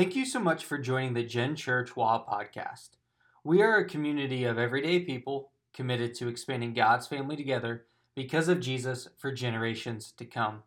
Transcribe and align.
Thank 0.00 0.16
you 0.16 0.24
so 0.24 0.40
much 0.40 0.64
for 0.64 0.78
joining 0.78 1.12
the 1.12 1.22
Gen 1.22 1.54
Church 1.54 1.94
WA 1.94 2.24
podcast. 2.24 2.92
We 3.44 3.60
are 3.60 3.76
a 3.76 3.86
community 3.86 4.44
of 4.44 4.58
everyday 4.58 5.00
people 5.00 5.50
committed 5.74 6.14
to 6.14 6.28
expanding 6.28 6.72
God's 6.72 7.06
family 7.06 7.36
together 7.36 7.84
because 8.14 8.48
of 8.48 8.60
Jesus 8.60 9.08
for 9.18 9.30
generations 9.30 10.12
to 10.12 10.24
come. 10.24 10.62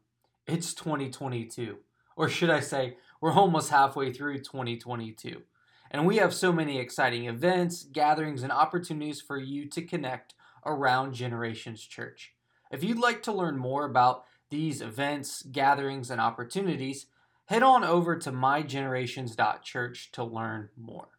It's 0.45 0.75
2022, 0.75 1.77
or 2.15 2.29
should 2.29 2.51
I 2.51 2.59
say, 2.59 2.97
we're 3.21 3.33
almost 3.33 3.71
halfway 3.71 4.13
through 4.13 4.37
2022. 4.43 5.41
And 5.89 6.05
we 6.05 6.17
have 6.17 6.31
so 6.31 6.53
many 6.53 6.77
exciting 6.77 7.25
events, 7.25 7.85
gatherings, 7.85 8.43
and 8.43 8.51
opportunities 8.51 9.19
for 9.19 9.39
you 9.39 9.67
to 9.69 9.81
connect 9.81 10.35
around 10.63 11.15
Generations 11.15 11.81
Church. 11.81 12.35
If 12.71 12.83
you'd 12.83 12.99
like 12.99 13.23
to 13.23 13.33
learn 13.33 13.57
more 13.57 13.85
about 13.85 14.25
these 14.51 14.79
events, 14.79 15.41
gatherings, 15.41 16.11
and 16.11 16.21
opportunities, 16.21 17.07
head 17.45 17.63
on 17.63 17.83
over 17.83 18.17
to 18.17 18.31
mygenerations.church 18.31 20.11
to 20.13 20.23
learn 20.23 20.69
more. 20.77 21.09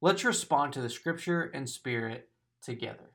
Let's 0.00 0.24
respond 0.24 0.72
to 0.74 0.80
the 0.80 0.90
scripture 0.90 1.42
and 1.42 1.68
spirit 1.68 2.28
together. 2.62 3.10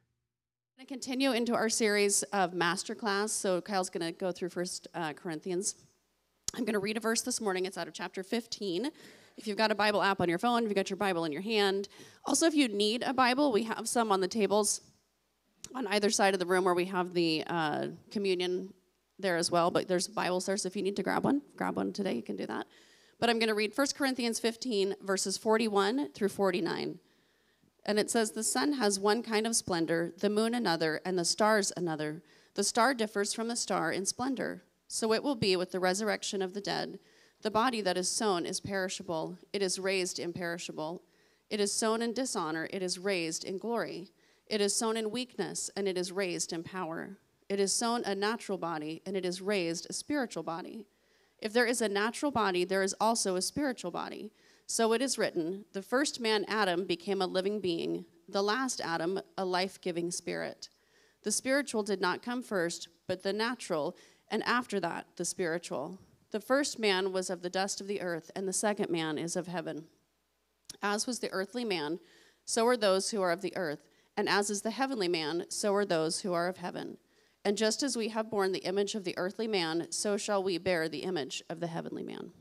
I'm 0.79 0.85
going 0.85 0.87
to 0.87 0.93
continue 0.93 1.31
into 1.31 1.53
our 1.53 1.69
series 1.69 2.23
of 2.23 2.53
masterclass. 2.53 3.29
So 3.29 3.61
Kyle's 3.61 3.89
going 3.89 4.05
to 4.05 4.11
go 4.11 4.31
through 4.31 4.49
First 4.49 4.87
uh, 4.93 5.13
Corinthians. 5.13 5.75
I'm 6.55 6.65
going 6.65 6.73
to 6.73 6.79
read 6.79 6.97
a 6.97 6.99
verse 6.99 7.21
this 7.21 7.39
morning. 7.39 7.65
It's 7.65 7.77
out 7.77 7.87
of 7.87 7.93
chapter 7.93 8.23
15. 8.23 8.89
If 9.37 9.47
you've 9.47 9.57
got 9.57 9.71
a 9.71 9.75
Bible 9.75 10.01
app 10.01 10.19
on 10.21 10.27
your 10.27 10.37
phone, 10.37 10.63
if 10.63 10.69
you've 10.69 10.75
got 10.75 10.89
your 10.89 10.97
Bible 10.97 11.23
in 11.25 11.31
your 11.31 11.41
hand. 11.41 11.87
Also, 12.25 12.45
if 12.45 12.53
you 12.53 12.67
need 12.67 13.03
a 13.03 13.13
Bible, 13.13 13.51
we 13.51 13.63
have 13.63 13.87
some 13.87 14.11
on 14.11 14.21
the 14.21 14.27
tables 14.27 14.81
on 15.73 15.87
either 15.87 16.09
side 16.09 16.33
of 16.33 16.39
the 16.39 16.45
room 16.45 16.65
where 16.65 16.73
we 16.73 16.85
have 16.85 17.13
the 17.13 17.43
uh, 17.47 17.87
communion 18.11 18.73
there 19.21 19.37
as 19.37 19.51
well. 19.51 19.71
But 19.71 19.87
there's 19.87 20.07
Bibles 20.07 20.45
there, 20.45 20.57
so 20.57 20.67
if 20.67 20.75
you 20.75 20.83
need 20.83 20.95
to 20.95 21.03
grab 21.03 21.23
one, 21.23 21.41
grab 21.55 21.75
one 21.75 21.93
today, 21.93 22.13
you 22.13 22.23
can 22.23 22.35
do 22.35 22.45
that. 22.45 22.67
But 23.19 23.29
I'm 23.29 23.39
going 23.39 23.49
to 23.49 23.55
read 23.55 23.73
1 23.75 23.87
Corinthians 23.95 24.39
15, 24.39 24.95
verses 25.01 25.37
41 25.37 26.09
through 26.13 26.29
49. 26.29 26.99
And 27.85 27.99
it 27.99 28.09
says, 28.09 28.31
The 28.31 28.43
sun 28.43 28.73
has 28.73 28.99
one 28.99 29.23
kind 29.23 29.45
of 29.45 29.55
splendor, 29.55 30.13
the 30.19 30.29
moon 30.29 30.53
another, 30.53 31.01
and 31.05 31.17
the 31.17 31.25
stars 31.25 31.71
another. 31.77 32.21
The 32.55 32.63
star 32.63 32.93
differs 32.93 33.33
from 33.33 33.47
the 33.47 33.55
star 33.55 33.91
in 33.91 34.05
splendor. 34.05 34.63
So 34.87 35.13
it 35.13 35.23
will 35.23 35.35
be 35.35 35.55
with 35.55 35.71
the 35.71 35.79
resurrection 35.79 36.41
of 36.41 36.53
the 36.53 36.61
dead. 36.61 36.99
The 37.41 37.51
body 37.51 37.81
that 37.81 37.97
is 37.97 38.09
sown 38.09 38.45
is 38.45 38.59
perishable, 38.59 39.37
it 39.51 39.61
is 39.61 39.79
raised 39.79 40.19
imperishable. 40.19 41.01
It 41.49 41.59
is 41.59 41.73
sown 41.73 42.01
in 42.01 42.13
dishonor, 42.13 42.69
it 42.71 42.81
is 42.81 42.99
raised 42.99 43.43
in 43.43 43.57
glory. 43.57 44.11
It 44.47 44.61
is 44.61 44.75
sown 44.75 44.97
in 44.97 45.11
weakness, 45.11 45.69
and 45.75 45.87
it 45.87 45.97
is 45.97 46.11
raised 46.11 46.53
in 46.53 46.63
power. 46.63 47.17
It 47.51 47.59
is 47.59 47.73
sown 47.73 48.05
a 48.05 48.15
natural 48.15 48.57
body, 48.57 49.01
and 49.05 49.17
it 49.17 49.25
is 49.25 49.41
raised 49.41 49.85
a 49.89 49.93
spiritual 49.93 50.41
body. 50.41 50.85
If 51.37 51.51
there 51.51 51.65
is 51.65 51.81
a 51.81 51.89
natural 51.89 52.31
body, 52.31 52.63
there 52.63 52.81
is 52.81 52.95
also 53.01 53.35
a 53.35 53.41
spiritual 53.41 53.91
body. 53.91 54.31
So 54.67 54.93
it 54.93 55.01
is 55.01 55.17
written 55.17 55.65
the 55.73 55.81
first 55.81 56.21
man, 56.21 56.45
Adam, 56.47 56.85
became 56.85 57.21
a 57.21 57.27
living 57.27 57.59
being, 57.59 58.05
the 58.29 58.41
last 58.41 58.79
Adam, 58.79 59.19
a 59.37 59.43
life 59.43 59.81
giving 59.81 60.11
spirit. 60.11 60.69
The 61.23 61.31
spiritual 61.33 61.83
did 61.83 61.99
not 61.99 62.21
come 62.21 62.41
first, 62.41 62.87
but 63.05 63.21
the 63.21 63.33
natural, 63.33 63.97
and 64.29 64.43
after 64.43 64.79
that, 64.79 65.07
the 65.17 65.25
spiritual. 65.25 65.99
The 66.31 66.39
first 66.39 66.79
man 66.79 67.11
was 67.11 67.29
of 67.29 67.41
the 67.41 67.49
dust 67.49 67.81
of 67.81 67.87
the 67.87 67.99
earth, 67.99 68.31
and 68.33 68.47
the 68.47 68.53
second 68.53 68.89
man 68.89 69.17
is 69.17 69.35
of 69.35 69.47
heaven. 69.47 69.87
As 70.81 71.05
was 71.05 71.19
the 71.19 71.31
earthly 71.31 71.65
man, 71.65 71.99
so 72.45 72.65
are 72.67 72.77
those 72.77 73.11
who 73.11 73.21
are 73.21 73.31
of 73.33 73.41
the 73.41 73.57
earth, 73.57 73.89
and 74.15 74.29
as 74.29 74.49
is 74.49 74.61
the 74.61 74.71
heavenly 74.71 75.09
man, 75.09 75.47
so 75.49 75.75
are 75.75 75.83
those 75.83 76.21
who 76.21 76.31
are 76.31 76.47
of 76.47 76.55
heaven. 76.55 76.97
And 77.43 77.57
just 77.57 77.81
as 77.81 77.97
we 77.97 78.09
have 78.09 78.29
borne 78.29 78.51
the 78.51 78.59
image 78.59 78.93
of 78.93 79.03
the 79.03 79.17
earthly 79.17 79.47
man, 79.47 79.87
so 79.89 80.15
shall 80.15 80.43
we 80.43 80.59
bear 80.59 80.87
the 80.87 80.99
image 80.99 81.43
of 81.49 81.59
the 81.59 81.67
heavenly 81.67 82.03
man. 82.03 82.31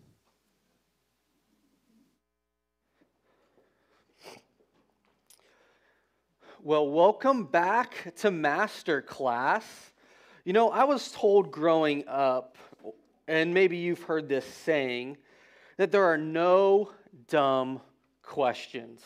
Well, 6.62 6.91
welcome 6.91 7.47
back 7.47 8.15
to 8.17 8.31
Master 8.31 9.01
Class. 9.01 9.64
You 10.45 10.52
know, 10.52 10.69
I 10.69 10.85
was 10.85 11.11
told 11.11 11.51
growing 11.51 12.07
up, 12.07 12.58
and 13.27 13.55
maybe 13.55 13.79
you've 13.79 14.03
heard 14.03 14.29
this 14.29 14.45
saying, 14.45 15.17
that 15.79 15.91
there 15.91 16.05
are 16.05 16.19
no 16.19 16.92
dumb 17.29 17.80
questions. 18.23 19.01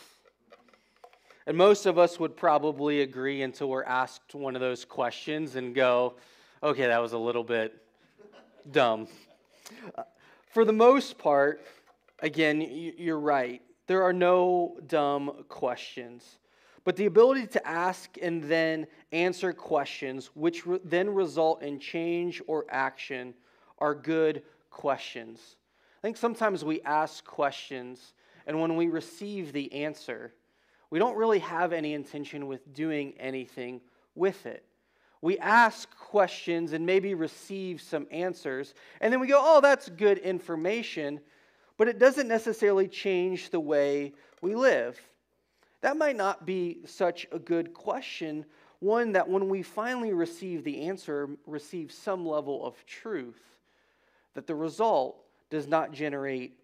And 1.46 1.56
most 1.56 1.84
of 1.84 1.98
us 1.98 2.18
would 2.18 2.36
probably 2.36 3.02
agree 3.02 3.42
until 3.42 3.68
we're 3.68 3.84
asked 3.84 4.34
one 4.34 4.54
of 4.54 4.60
those 4.60 4.84
questions 4.84 5.56
and 5.56 5.74
go, 5.74 6.14
okay, 6.62 6.86
that 6.86 7.02
was 7.02 7.12
a 7.12 7.18
little 7.18 7.44
bit 7.44 7.74
dumb. 8.70 9.08
For 10.52 10.64
the 10.64 10.72
most 10.72 11.18
part, 11.18 11.62
again, 12.20 12.62
you're 12.96 13.20
right. 13.20 13.60
There 13.86 14.02
are 14.02 14.12
no 14.12 14.78
dumb 14.86 15.44
questions. 15.48 16.38
But 16.84 16.96
the 16.96 17.06
ability 17.06 17.46
to 17.48 17.66
ask 17.66 18.16
and 18.22 18.42
then 18.44 18.86
answer 19.12 19.52
questions, 19.52 20.30
which 20.34 20.66
re- 20.66 20.80
then 20.84 21.10
result 21.10 21.62
in 21.62 21.78
change 21.78 22.40
or 22.46 22.64
action, 22.70 23.34
are 23.78 23.94
good 23.94 24.42
questions. 24.70 25.56
I 25.98 26.00
think 26.02 26.16
sometimes 26.16 26.64
we 26.64 26.80
ask 26.82 27.24
questions, 27.24 28.14
and 28.46 28.60
when 28.60 28.76
we 28.76 28.88
receive 28.88 29.52
the 29.52 29.72
answer, 29.72 30.34
we 30.94 31.00
don't 31.00 31.16
really 31.16 31.40
have 31.40 31.72
any 31.72 31.92
intention 31.92 32.46
with 32.46 32.72
doing 32.72 33.14
anything 33.18 33.80
with 34.14 34.46
it. 34.46 34.64
We 35.22 35.36
ask 35.38 35.92
questions 35.98 36.72
and 36.72 36.86
maybe 36.86 37.14
receive 37.14 37.80
some 37.80 38.06
answers, 38.12 38.74
and 39.00 39.12
then 39.12 39.18
we 39.18 39.26
go, 39.26 39.40
oh, 39.42 39.60
that's 39.60 39.88
good 39.88 40.18
information, 40.18 41.18
but 41.78 41.88
it 41.88 41.98
doesn't 41.98 42.28
necessarily 42.28 42.86
change 42.86 43.50
the 43.50 43.58
way 43.58 44.12
we 44.40 44.54
live. 44.54 44.96
That 45.80 45.96
might 45.96 46.14
not 46.14 46.46
be 46.46 46.78
such 46.86 47.26
a 47.32 47.40
good 47.40 47.74
question, 47.74 48.44
one 48.78 49.10
that 49.14 49.28
when 49.28 49.48
we 49.48 49.62
finally 49.64 50.12
receive 50.12 50.62
the 50.62 50.82
answer, 50.82 51.28
receive 51.44 51.90
some 51.90 52.24
level 52.24 52.64
of 52.64 52.86
truth, 52.86 53.42
that 54.34 54.46
the 54.46 54.54
result 54.54 55.16
does 55.50 55.66
not 55.66 55.90
generate 55.90 56.56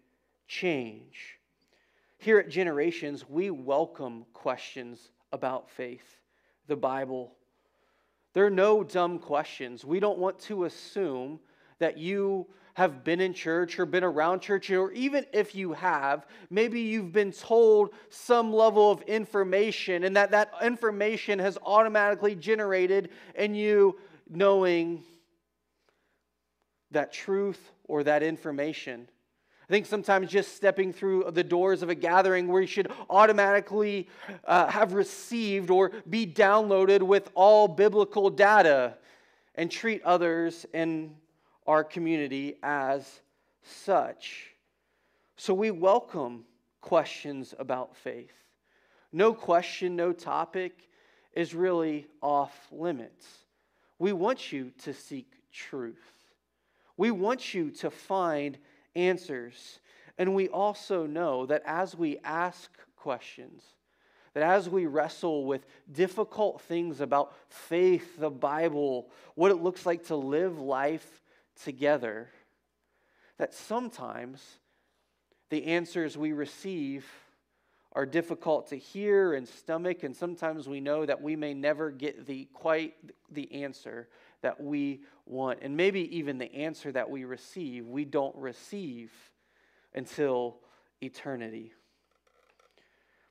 change. 0.47 1.40
Here 2.21 2.37
at 2.37 2.49
Generations, 2.49 3.27
we 3.27 3.49
welcome 3.49 4.27
questions 4.31 5.09
about 5.31 5.71
faith, 5.71 6.19
the 6.67 6.75
Bible. 6.75 7.33
There 8.33 8.45
are 8.45 8.51
no 8.51 8.83
dumb 8.83 9.17
questions. 9.17 9.83
We 9.83 9.99
don't 9.99 10.19
want 10.19 10.37
to 10.41 10.65
assume 10.65 11.39
that 11.79 11.97
you 11.97 12.45
have 12.75 13.03
been 13.03 13.21
in 13.21 13.33
church 13.33 13.79
or 13.79 13.87
been 13.87 14.03
around 14.03 14.41
church, 14.41 14.69
or 14.69 14.91
even 14.91 15.25
if 15.33 15.55
you 15.55 15.73
have, 15.73 16.27
maybe 16.51 16.79
you've 16.79 17.11
been 17.11 17.31
told 17.31 17.89
some 18.09 18.53
level 18.53 18.91
of 18.91 19.01
information 19.07 20.03
and 20.03 20.15
that 20.15 20.29
that 20.29 20.53
information 20.61 21.39
has 21.39 21.57
automatically 21.65 22.35
generated 22.35 23.09
in 23.33 23.55
you 23.55 23.97
knowing 24.29 25.01
that 26.91 27.11
truth 27.11 27.71
or 27.85 28.03
that 28.03 28.21
information. 28.21 29.07
I 29.71 29.73
think 29.73 29.85
sometimes 29.85 30.29
just 30.29 30.57
stepping 30.57 30.91
through 30.91 31.31
the 31.31 31.45
doors 31.45 31.81
of 31.81 31.87
a 31.87 31.95
gathering 31.95 32.49
where 32.49 32.59
you 32.59 32.67
should 32.67 32.91
automatically 33.09 34.09
uh, 34.43 34.67
have 34.67 34.91
received 34.91 35.69
or 35.69 35.93
be 36.09 36.27
downloaded 36.27 37.01
with 37.01 37.29
all 37.35 37.69
biblical 37.69 38.29
data 38.29 38.95
and 39.55 39.71
treat 39.71 40.03
others 40.03 40.65
in 40.73 41.15
our 41.65 41.85
community 41.85 42.57
as 42.61 43.21
such. 43.63 44.47
So 45.37 45.53
we 45.53 45.71
welcome 45.71 46.43
questions 46.81 47.53
about 47.57 47.95
faith. 47.95 48.35
No 49.13 49.33
question, 49.33 49.95
no 49.95 50.11
topic 50.11 50.89
is 51.31 51.55
really 51.55 52.07
off 52.21 52.67
limits. 52.73 53.25
We 53.99 54.11
want 54.11 54.51
you 54.51 54.73
to 54.83 54.93
seek 54.93 55.31
truth. 55.49 56.11
We 56.97 57.11
want 57.11 57.53
you 57.53 57.71
to 57.71 57.89
find 57.89 58.57
answers. 58.95 59.79
And 60.17 60.35
we 60.35 60.47
also 60.49 61.05
know 61.05 61.45
that 61.45 61.63
as 61.65 61.95
we 61.95 62.19
ask 62.23 62.69
questions, 62.95 63.63
that 64.33 64.43
as 64.43 64.69
we 64.69 64.85
wrestle 64.85 65.45
with 65.45 65.65
difficult 65.91 66.61
things 66.61 67.01
about 67.01 67.33
faith, 67.49 68.17
the 68.17 68.29
Bible, 68.29 69.09
what 69.35 69.51
it 69.51 69.61
looks 69.61 69.85
like 69.85 70.05
to 70.07 70.15
live 70.15 70.59
life 70.59 71.21
together, 71.63 72.29
that 73.37 73.53
sometimes 73.53 74.59
the 75.49 75.65
answers 75.65 76.17
we 76.17 76.31
receive 76.31 77.05
are 77.93 78.05
difficult 78.05 78.69
to 78.69 78.77
hear 78.77 79.33
and 79.33 79.47
stomach, 79.47 80.03
and 80.03 80.15
sometimes 80.15 80.69
we 80.69 80.79
know 80.79 81.05
that 81.05 81.21
we 81.21 81.35
may 81.35 81.53
never 81.53 81.91
get 81.91 82.25
the 82.25 82.45
quite 82.53 82.93
the 83.31 83.51
answer 83.63 84.07
that 84.41 84.61
we 84.61 85.01
want. 85.31 85.59
And 85.61 85.75
maybe 85.77 86.17
even 86.17 86.37
the 86.37 86.53
answer 86.53 86.91
that 86.91 87.09
we 87.09 87.23
receive, 87.23 87.87
we 87.87 88.05
don't 88.05 88.35
receive 88.35 89.11
until 89.93 90.57
eternity. 91.01 91.73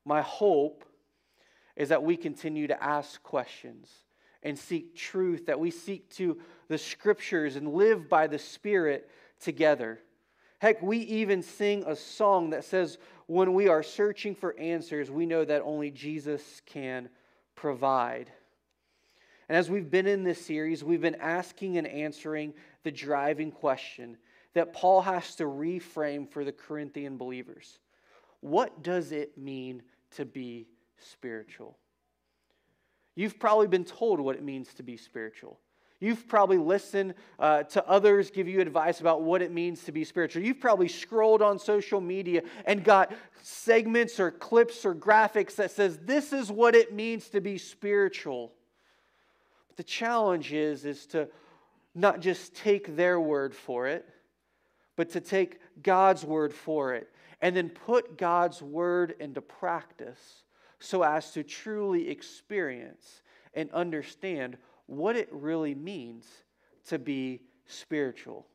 My 0.05 0.23
hope 0.23 0.85
is 1.77 1.91
that 1.91 2.03
we 2.03 2.17
continue 2.17 2.67
to 2.67 2.83
ask 2.83 3.23
questions 3.23 3.91
and 4.43 4.59
seek 4.59 4.97
truth, 4.97 5.47
that 5.47 5.61
we 5.61 5.71
seek 5.71 6.09
to 6.11 6.39
the 6.69 6.79
scriptures 6.79 7.57
and 7.57 7.75
live 7.75 8.09
by 8.09 8.27
the 8.27 8.39
Spirit 8.39 9.09
together. 9.41 10.01
Heck, 10.59 10.83
we 10.83 10.99
even 10.99 11.43
sing 11.43 11.85
a 11.87 11.97
song 11.97 12.51
that 12.51 12.65
says, 12.65 12.99
when 13.27 13.55
we 13.55 13.69
are 13.69 13.83
searching 13.83 14.35
for 14.35 14.59
answers, 14.59 15.11
we 15.11 15.27
know 15.27 15.45
that 15.45 15.63
only 15.63 15.91
Jesus 15.91 16.61
can 16.67 17.09
provide. 17.55 18.31
And 19.51 19.57
as 19.57 19.69
we've 19.69 19.91
been 19.91 20.07
in 20.07 20.23
this 20.23 20.41
series, 20.47 20.85
we've 20.85 21.01
been 21.01 21.17
asking 21.17 21.77
and 21.77 21.85
answering 21.85 22.55
the 22.85 22.93
driving 22.93 23.51
question 23.51 24.17
that 24.55 24.73
Paul 24.73 25.01
has 25.03 25.35
to 25.35 25.45
reframe 25.45 26.31
for 26.31 26.45
the 26.45 26.53
Corinthian 26.53 27.17
believers 27.17 27.81
What 28.43 28.85
does 28.85 29.11
it 29.11 29.37
mean 29.37 29.83
to 30.13 30.25
be 30.25 30.69
spiritual? 30.99 31.77
You've 33.17 33.41
probably 33.41 33.67
been 33.67 33.85
told 33.85 34.21
what 34.21 34.37
it 34.37 34.45
means 34.45 34.73
to 34.75 34.85
be 34.85 34.97
spiritual. 34.97 35.59
You've 35.99 36.29
probably 36.29 36.59
listened 36.59 37.15
uh, 37.41 37.65
to 37.65 37.85
others 37.89 38.31
give 38.31 38.47
you 38.47 38.61
advice 38.61 39.01
about 39.01 39.23
what 39.23 39.43
it 39.43 39.51
means 39.51 39.83
to 39.83 39.91
be 39.91 40.05
spiritual. 40.05 40.45
You've 40.45 40.61
probably 40.61 40.87
scrolled 40.87 41.43
on 41.43 41.59
social 41.59 42.01
media 42.01 42.43
and 42.67 42.85
got 42.85 43.13
segments 43.43 44.21
or 44.21 44.31
clips 44.31 44.85
or 44.85 44.95
graphics 44.95 45.57
that 45.57 45.73
says 45.73 45.99
this 46.05 46.33
is 46.33 46.53
what 46.53 46.77
it 46.77 46.95
means 46.95 47.31
to 47.31 47.41
be 47.41 47.59
spiritual. 47.59 48.53
The 49.81 49.85
challenge 49.85 50.53
is 50.53 50.85
is 50.85 51.07
to 51.07 51.27
not 51.95 52.21
just 52.21 52.55
take 52.55 52.97
their 52.97 53.19
word 53.19 53.55
for 53.55 53.87
it, 53.87 54.07
but 54.95 55.09
to 55.13 55.23
take 55.23 55.59
God's 55.83 56.23
word 56.23 56.53
for 56.53 56.93
it 56.93 57.09
and 57.41 57.57
then 57.57 57.71
put 57.71 58.19
God's 58.19 58.61
word 58.61 59.15
into 59.21 59.41
practice 59.41 60.43
so 60.81 61.03
as 61.03 61.31
to 61.31 61.43
truly 61.43 62.11
experience 62.11 63.23
and 63.55 63.71
understand 63.71 64.59
what 64.85 65.17
it 65.17 65.31
really 65.33 65.75
means 65.75 66.27
to 66.89 66.99
be 66.99 67.41
spiritual. 67.65 68.47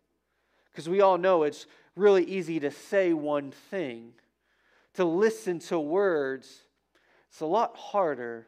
Because 0.70 0.88
we 0.88 1.02
all 1.02 1.18
know 1.18 1.42
it's 1.42 1.66
really 1.96 2.26
easy 2.26 2.60
to 2.60 2.70
say 2.70 3.14
one 3.14 3.50
thing, 3.50 4.12
to 4.94 5.04
listen 5.04 5.58
to 5.58 5.80
words. 5.80 6.68
It's 7.30 7.42
a 7.42 7.48
lot 7.48 7.76
harder 7.76 8.46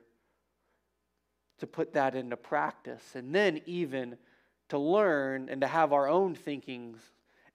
to 1.59 1.68
put 1.68 1.94
that 1.94 2.15
into 2.15 2.38
practice 2.38 3.15
and 3.15 3.33
then 3.33 3.62
even 3.65 4.18
to 4.69 4.77
learn 4.77 5.50
and 5.50 5.62
to 5.62 5.68
have 5.68 5.94
our 5.94 6.07
own 6.07 6.36
thinkings 6.36 7.00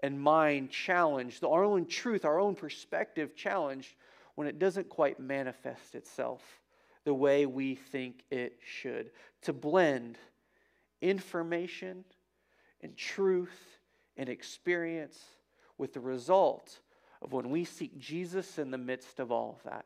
and 0.00 0.20
mind 0.20 0.70
challenged, 0.70 1.44
our 1.44 1.64
own 1.64 1.86
truth, 1.86 2.24
our 2.24 2.40
own 2.40 2.54
perspective 2.54 3.36
challenged 3.36 3.94
when 4.34 4.46
it 4.46 4.58
doesn't 4.58 4.88
quite 4.88 5.20
manifest 5.20 5.94
itself 5.94 6.42
the 7.04 7.14
way 7.14 7.46
we 7.46 7.74
think 7.74 8.24
it 8.30 8.58
should. 8.64 9.10
To 9.42 9.52
blend 9.52 10.18
information 11.00 12.04
and 12.80 12.96
truth 12.96 13.78
and 14.16 14.28
experience 14.28 15.20
with 15.78 15.92
the 15.92 16.00
result 16.00 16.78
of 17.22 17.32
when 17.32 17.50
we 17.50 17.64
seek 17.64 17.98
Jesus 17.98 18.58
in 18.58 18.70
the 18.70 18.78
midst 18.78 19.20
of 19.20 19.30
all 19.30 19.56
of 19.58 19.70
that, 19.70 19.84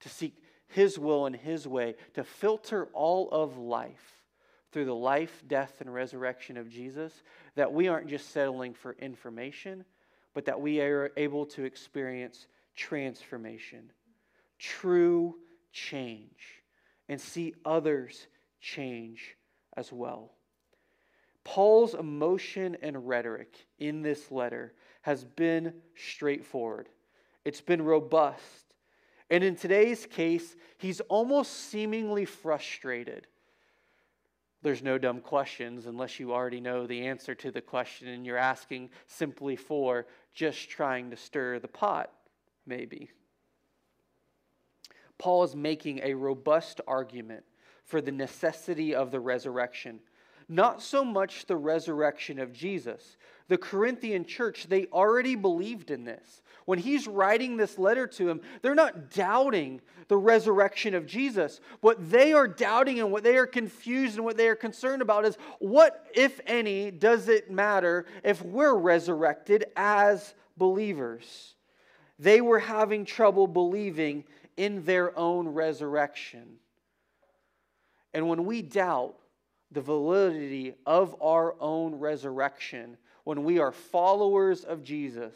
to 0.00 0.08
seek 0.08 0.34
His 0.74 0.98
will 0.98 1.26
and 1.26 1.36
His 1.36 1.68
way, 1.68 1.94
to 2.14 2.24
filter 2.24 2.88
all 2.92 3.30
of 3.30 3.56
life 3.56 4.24
through 4.72 4.86
the 4.86 4.94
life, 4.94 5.44
death, 5.46 5.80
and 5.80 5.94
resurrection 5.94 6.56
of 6.56 6.68
Jesus, 6.68 7.22
that 7.54 7.72
we 7.72 7.86
aren't 7.86 8.08
just 8.08 8.32
settling 8.32 8.74
for 8.74 8.96
information, 8.98 9.84
but 10.34 10.46
that 10.46 10.60
we 10.60 10.80
are 10.80 11.12
able 11.16 11.46
to 11.46 11.62
experience 11.62 12.48
transformation, 12.74 13.92
true 14.58 15.36
change, 15.72 16.64
and 17.08 17.20
see 17.20 17.54
others 17.64 18.26
change 18.60 19.36
as 19.76 19.92
well. 19.92 20.32
Paul's 21.44 21.94
emotion 21.94 22.76
and 22.82 23.06
rhetoric 23.06 23.64
in 23.78 24.02
this 24.02 24.32
letter 24.32 24.74
has 25.02 25.22
been 25.22 25.72
straightforward, 25.94 26.88
it's 27.44 27.60
been 27.60 27.82
robust. 27.82 28.63
And 29.34 29.42
in 29.42 29.56
today's 29.56 30.06
case, 30.06 30.54
he's 30.78 31.00
almost 31.00 31.68
seemingly 31.68 32.24
frustrated. 32.24 33.26
There's 34.62 34.80
no 34.80 34.96
dumb 34.96 35.20
questions 35.20 35.86
unless 35.86 36.20
you 36.20 36.32
already 36.32 36.60
know 36.60 36.86
the 36.86 37.08
answer 37.08 37.34
to 37.34 37.50
the 37.50 37.60
question 37.60 38.06
and 38.06 38.24
you're 38.24 38.36
asking 38.36 38.90
simply 39.08 39.56
for 39.56 40.06
just 40.34 40.70
trying 40.70 41.10
to 41.10 41.16
stir 41.16 41.58
the 41.58 41.66
pot, 41.66 42.12
maybe. 42.64 43.10
Paul 45.18 45.42
is 45.42 45.56
making 45.56 46.02
a 46.04 46.14
robust 46.14 46.80
argument 46.86 47.42
for 47.82 48.00
the 48.00 48.12
necessity 48.12 48.94
of 48.94 49.10
the 49.10 49.18
resurrection 49.18 49.98
not 50.48 50.82
so 50.82 51.04
much 51.04 51.46
the 51.46 51.56
resurrection 51.56 52.38
of 52.38 52.52
Jesus. 52.52 53.16
The 53.48 53.58
Corinthian 53.58 54.24
church, 54.24 54.66
they 54.68 54.86
already 54.86 55.34
believed 55.34 55.90
in 55.90 56.04
this. 56.04 56.42
When 56.64 56.78
he's 56.78 57.06
writing 57.06 57.56
this 57.56 57.78
letter 57.78 58.06
to 58.06 58.24
them, 58.24 58.40
they're 58.62 58.74
not 58.74 59.10
doubting 59.10 59.82
the 60.08 60.16
resurrection 60.16 60.94
of 60.94 61.06
Jesus. 61.06 61.60
What 61.80 62.10
they 62.10 62.32
are 62.32 62.48
doubting 62.48 63.00
and 63.00 63.12
what 63.12 63.22
they 63.22 63.36
are 63.36 63.46
confused 63.46 64.16
and 64.16 64.24
what 64.24 64.36
they 64.36 64.48
are 64.48 64.54
concerned 64.54 65.02
about 65.02 65.26
is 65.26 65.36
what, 65.58 66.06
if 66.14 66.40
any, 66.46 66.90
does 66.90 67.28
it 67.28 67.50
matter 67.50 68.06
if 68.22 68.42
we're 68.42 68.74
resurrected 68.74 69.66
as 69.76 70.34
believers? 70.56 71.54
They 72.18 72.40
were 72.40 72.60
having 72.60 73.04
trouble 73.04 73.46
believing 73.46 74.24
in 74.56 74.84
their 74.84 75.16
own 75.18 75.48
resurrection. 75.48 76.56
And 78.14 78.28
when 78.28 78.46
we 78.46 78.62
doubt, 78.62 79.16
the 79.74 79.80
validity 79.80 80.74
of 80.86 81.14
our 81.20 81.54
own 81.60 81.96
resurrection 81.96 82.96
when 83.24 83.44
we 83.44 83.58
are 83.58 83.72
followers 83.72 84.64
of 84.64 84.82
Jesus 84.84 85.34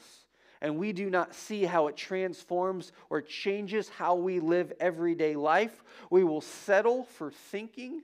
and 0.61 0.79
we 0.79 0.93
do 0.93 1.11
not 1.11 1.35
see 1.35 1.65
how 1.65 1.89
it 1.89 1.97
transforms 1.97 2.93
or 3.11 3.21
changes 3.21 3.89
how 3.89 4.15
we 4.15 4.41
live 4.41 4.73
everyday 4.81 5.37
life, 5.37 5.83
we 6.11 6.25
will 6.25 6.41
settle 6.41 7.05
for 7.05 7.31
thinking, 7.31 8.03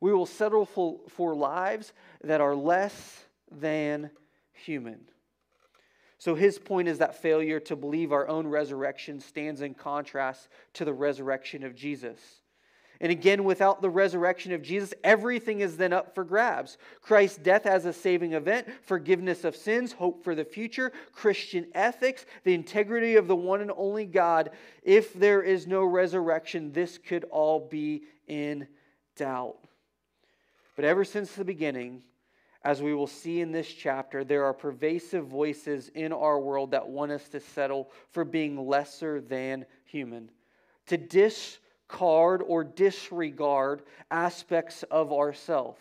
we 0.00 0.12
will 0.12 0.26
settle 0.26 0.64
for, 0.64 1.00
for 1.08 1.34
lives 1.34 1.92
that 2.22 2.40
are 2.40 2.54
less 2.54 3.24
than 3.50 4.10
human. 4.52 5.00
So 6.18 6.34
his 6.34 6.58
point 6.58 6.88
is 6.88 6.98
that 6.98 7.20
failure 7.20 7.60
to 7.60 7.76
believe 7.76 8.12
our 8.12 8.26
own 8.28 8.46
resurrection 8.46 9.20
stands 9.20 9.60
in 9.60 9.74
contrast 9.74 10.48
to 10.74 10.84
the 10.84 10.92
resurrection 10.92 11.62
of 11.64 11.74
Jesus. 11.74 12.18
And 13.04 13.12
again, 13.12 13.44
without 13.44 13.82
the 13.82 13.90
resurrection 13.90 14.52
of 14.52 14.62
Jesus, 14.62 14.94
everything 15.04 15.60
is 15.60 15.76
then 15.76 15.92
up 15.92 16.14
for 16.14 16.24
grabs. 16.24 16.78
Christ's 17.02 17.36
death 17.36 17.66
as 17.66 17.84
a 17.84 17.92
saving 17.92 18.32
event, 18.32 18.66
forgiveness 18.80 19.44
of 19.44 19.54
sins, 19.54 19.92
hope 19.92 20.24
for 20.24 20.34
the 20.34 20.42
future, 20.42 20.90
Christian 21.12 21.66
ethics, 21.74 22.24
the 22.44 22.54
integrity 22.54 23.16
of 23.16 23.28
the 23.28 23.36
one 23.36 23.60
and 23.60 23.70
only 23.76 24.06
God. 24.06 24.52
If 24.82 25.12
there 25.12 25.42
is 25.42 25.66
no 25.66 25.84
resurrection, 25.84 26.72
this 26.72 26.96
could 26.96 27.24
all 27.24 27.68
be 27.68 28.04
in 28.26 28.66
doubt. 29.16 29.58
But 30.74 30.86
ever 30.86 31.04
since 31.04 31.34
the 31.34 31.44
beginning, 31.44 32.02
as 32.62 32.80
we 32.80 32.94
will 32.94 33.06
see 33.06 33.42
in 33.42 33.52
this 33.52 33.68
chapter, 33.68 34.24
there 34.24 34.46
are 34.46 34.54
pervasive 34.54 35.26
voices 35.26 35.90
in 35.90 36.10
our 36.10 36.40
world 36.40 36.70
that 36.70 36.88
want 36.88 37.12
us 37.12 37.28
to 37.28 37.40
settle 37.40 37.90
for 38.12 38.24
being 38.24 38.66
lesser 38.66 39.20
than 39.20 39.66
human, 39.84 40.30
to 40.86 40.96
dis 40.96 41.58
discard 41.88 42.42
or 42.46 42.64
disregard 42.64 43.82
aspects 44.10 44.82
of 44.90 45.12
ourself. 45.12 45.78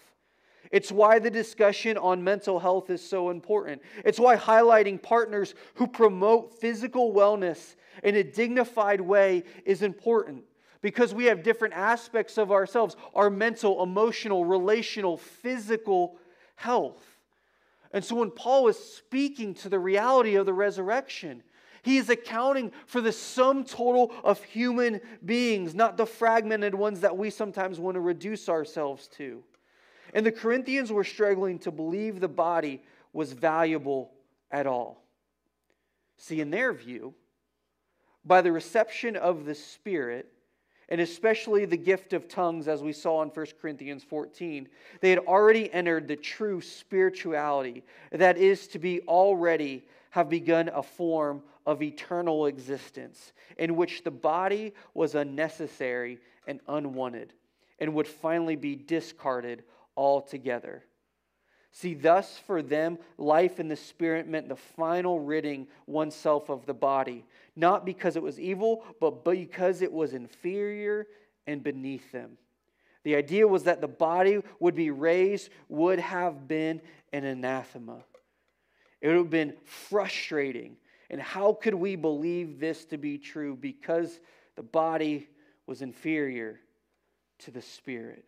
It's 0.72 0.92
why 0.92 1.20
the 1.20 1.30
discussion 1.30 1.98
on 1.98 2.24
mental 2.24 2.60
health 2.60 2.90
is 2.90 3.08
so 3.08 3.30
important. 3.30 3.82
It's 4.04 4.20
why 4.20 4.36
highlighting 4.36 5.02
partners 5.02 5.54
who 5.76 5.86
promote 5.86 6.60
physical 6.60 7.14
wellness 7.14 7.76
in 8.04 8.16
a 8.16 8.24
dignified 8.24 9.00
way 9.00 9.44
is 9.66 9.84
important 9.84 10.44
because 10.82 11.14
we 11.14 11.26
have 11.26 11.44
different 11.44 11.76
aspects 11.76 12.38
of 12.38 12.52
ourselves 12.52 12.96
our 13.14 13.30
mental, 13.30 13.84
emotional, 13.84 14.46
relational, 14.46 15.18
physical 15.18 16.18
health. 16.56 17.04
And 17.92 18.04
so 18.04 18.16
when 18.16 18.32
Paul 18.32 18.68
is 18.68 18.80
speaking 18.80 19.54
to 19.56 19.70
the 19.70 19.80
reality 19.80 20.36
of 20.36 20.48
the 20.48 20.54
resurrection, 20.54 21.44
he 21.84 21.98
is 21.98 22.10
accounting 22.10 22.72
for 22.88 23.02
the 23.02 23.12
sum 23.12 23.66
total 23.66 24.12
of 24.24 24.42
human 24.42 25.02
beings, 25.24 25.76
not 25.76 25.98
the 25.98 26.06
fragmented 26.06 26.74
ones 26.74 27.02
that 27.02 27.16
we 27.16 27.30
sometimes 27.30 27.78
want 27.78 27.96
to 27.96 28.00
reduce 28.00 28.48
ourselves 28.48 29.08
to. 29.10 29.44
And 30.14 30.26
the 30.26 30.32
Corinthians 30.32 30.94
were 30.94 31.04
struggling 31.04 31.60
to 31.60 31.72
believe 31.72 32.20
the 32.20 32.28
body 32.30 32.82
was 33.12 33.34
valuable 33.34 34.12
at 34.50 34.66
all. 34.66 35.04
See, 36.18 36.40
in 36.40 36.52
their 36.52 36.72
view, 36.72 37.14
by 38.24 38.42
the 38.42 38.54
reception 38.54 39.18
of 39.18 39.44
the 39.44 39.56
Spirit, 39.56 40.32
and 40.88 41.02
especially 41.02 41.66
the 41.66 41.76
gift 41.76 42.14
of 42.14 42.30
tongues, 42.30 42.70
as 42.70 42.82
we 42.82 42.94
saw 42.94 43.22
in 43.24 43.30
1 43.30 43.46
Corinthians 43.62 44.06
14, 44.06 44.70
they 45.02 45.10
had 45.10 45.20
already 45.20 45.74
entered 45.74 46.08
the 46.08 46.16
true 46.16 46.62
spirituality 46.62 47.84
that 48.12 48.38
is 48.38 48.68
to 48.70 48.80
be 48.80 49.02
already 49.02 49.86
have 50.14 50.30
begun 50.30 50.70
a 50.76 50.84
form 50.84 51.42
of 51.66 51.82
eternal 51.82 52.46
existence 52.46 53.34
in 53.58 53.76
which 53.76 54.04
the 54.04 54.12
body 54.12 54.72
was 54.94 55.16
unnecessary 55.16 56.20
and 56.46 56.60
unwanted 56.68 57.34
and 57.80 57.92
would 57.96 58.08
finally 58.08 58.56
be 58.56 58.76
discarded 58.76 59.64
altogether. 59.98 60.84
See, 61.72 61.96
thus 61.96 62.38
for 62.46 62.62
them, 62.62 63.00
life 63.18 63.60
in 63.60 63.70
the 63.70 63.76
spirit 63.76 64.28
meant 64.28 64.50
the 64.50 64.56
final 64.56 65.20
ridding 65.20 65.66
oneself 65.88 66.48
of 66.50 66.68
the 66.68 66.76
body, 66.76 67.26
not 67.56 67.84
because 67.84 68.16
it 68.16 68.22
was 68.22 68.40
evil, 68.40 68.84
but 69.02 69.26
because 69.26 69.82
it 69.82 69.92
was 69.92 70.14
inferior 70.14 71.08
and 71.48 71.64
beneath 71.64 72.12
them. 72.12 72.38
The 73.04 73.16
idea 73.16 73.48
was 73.48 73.64
that 73.64 73.82
the 73.82 73.88
body 73.88 74.44
would 74.60 74.76
be 74.76 74.92
raised, 74.92 75.50
would 75.70 75.98
have 75.98 76.48
been 76.48 76.82
an 77.12 77.24
anathema. 77.24 78.04
It 79.04 79.10
would 79.10 79.18
have 79.18 79.30
been 79.30 79.54
frustrating. 79.66 80.78
And 81.10 81.22
how 81.22 81.54
could 81.54 81.76
we 81.76 81.98
believe 81.98 82.60
this 82.60 82.86
to 82.86 82.98
be 82.98 83.18
true? 83.18 83.56
Because 83.56 84.20
the 84.56 84.64
body 84.64 85.28
was 85.68 85.82
inferior 85.82 86.62
to 87.40 87.52
the 87.52 87.62
spirit. 87.62 88.24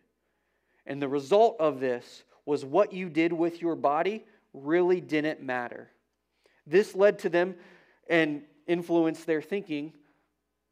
And 0.84 1.00
the 1.00 1.08
result 1.08 1.56
of 1.58 1.80
this 1.80 2.24
was 2.44 2.64
what 2.64 2.92
you 2.92 3.08
did 3.08 3.32
with 3.32 3.60
your 3.62 3.74
body 3.74 4.24
really 4.52 5.00
didn't 5.00 5.42
matter. 5.42 5.90
This 6.66 6.94
led 6.94 7.18
to 7.20 7.30
them 7.30 7.56
and 8.08 8.42
influenced 8.66 9.26
their 9.26 9.42
thinking 9.42 9.94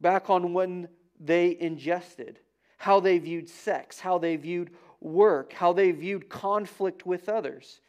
back 0.01 0.29
on 0.29 0.53
when 0.53 0.87
they 1.19 1.57
ingested, 1.59 2.39
how 2.77 2.99
they 2.99 3.17
viewed 3.17 3.49
sex, 3.49 3.99
how 3.99 4.19
they 4.19 4.35
viewed 4.35 4.69
work, 5.01 5.51
how 5.53 5.73
they 5.73 5.91
viewed 5.91 6.29
conflict 6.29 7.05
with 7.07 7.27
others. 7.27 7.81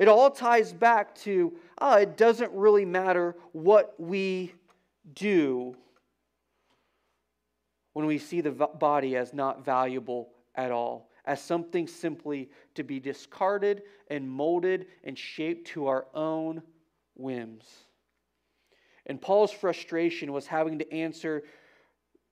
It 0.00 0.08
all 0.08 0.30
ties 0.30 0.72
back 0.72 1.14
to 1.16 1.52
oh, 1.78 1.98
it 1.98 2.16
doesn't 2.16 2.50
really 2.52 2.86
matter 2.86 3.36
what 3.52 3.94
we 3.98 4.54
do 5.12 5.76
when 7.92 8.06
we 8.06 8.16
see 8.16 8.40
the 8.40 8.50
body 8.50 9.14
as 9.14 9.34
not 9.34 9.62
valuable 9.62 10.30
at 10.54 10.72
all 10.72 11.10
as 11.26 11.42
something 11.42 11.86
simply 11.86 12.48
to 12.74 12.82
be 12.82 12.98
discarded 12.98 13.82
and 14.10 14.28
molded 14.28 14.86
and 15.04 15.18
shaped 15.18 15.68
to 15.68 15.86
our 15.86 16.06
own 16.14 16.62
whims. 17.14 17.66
And 19.04 19.20
Paul's 19.20 19.52
frustration 19.52 20.32
was 20.32 20.46
having 20.46 20.78
to 20.78 20.90
answer 20.90 21.42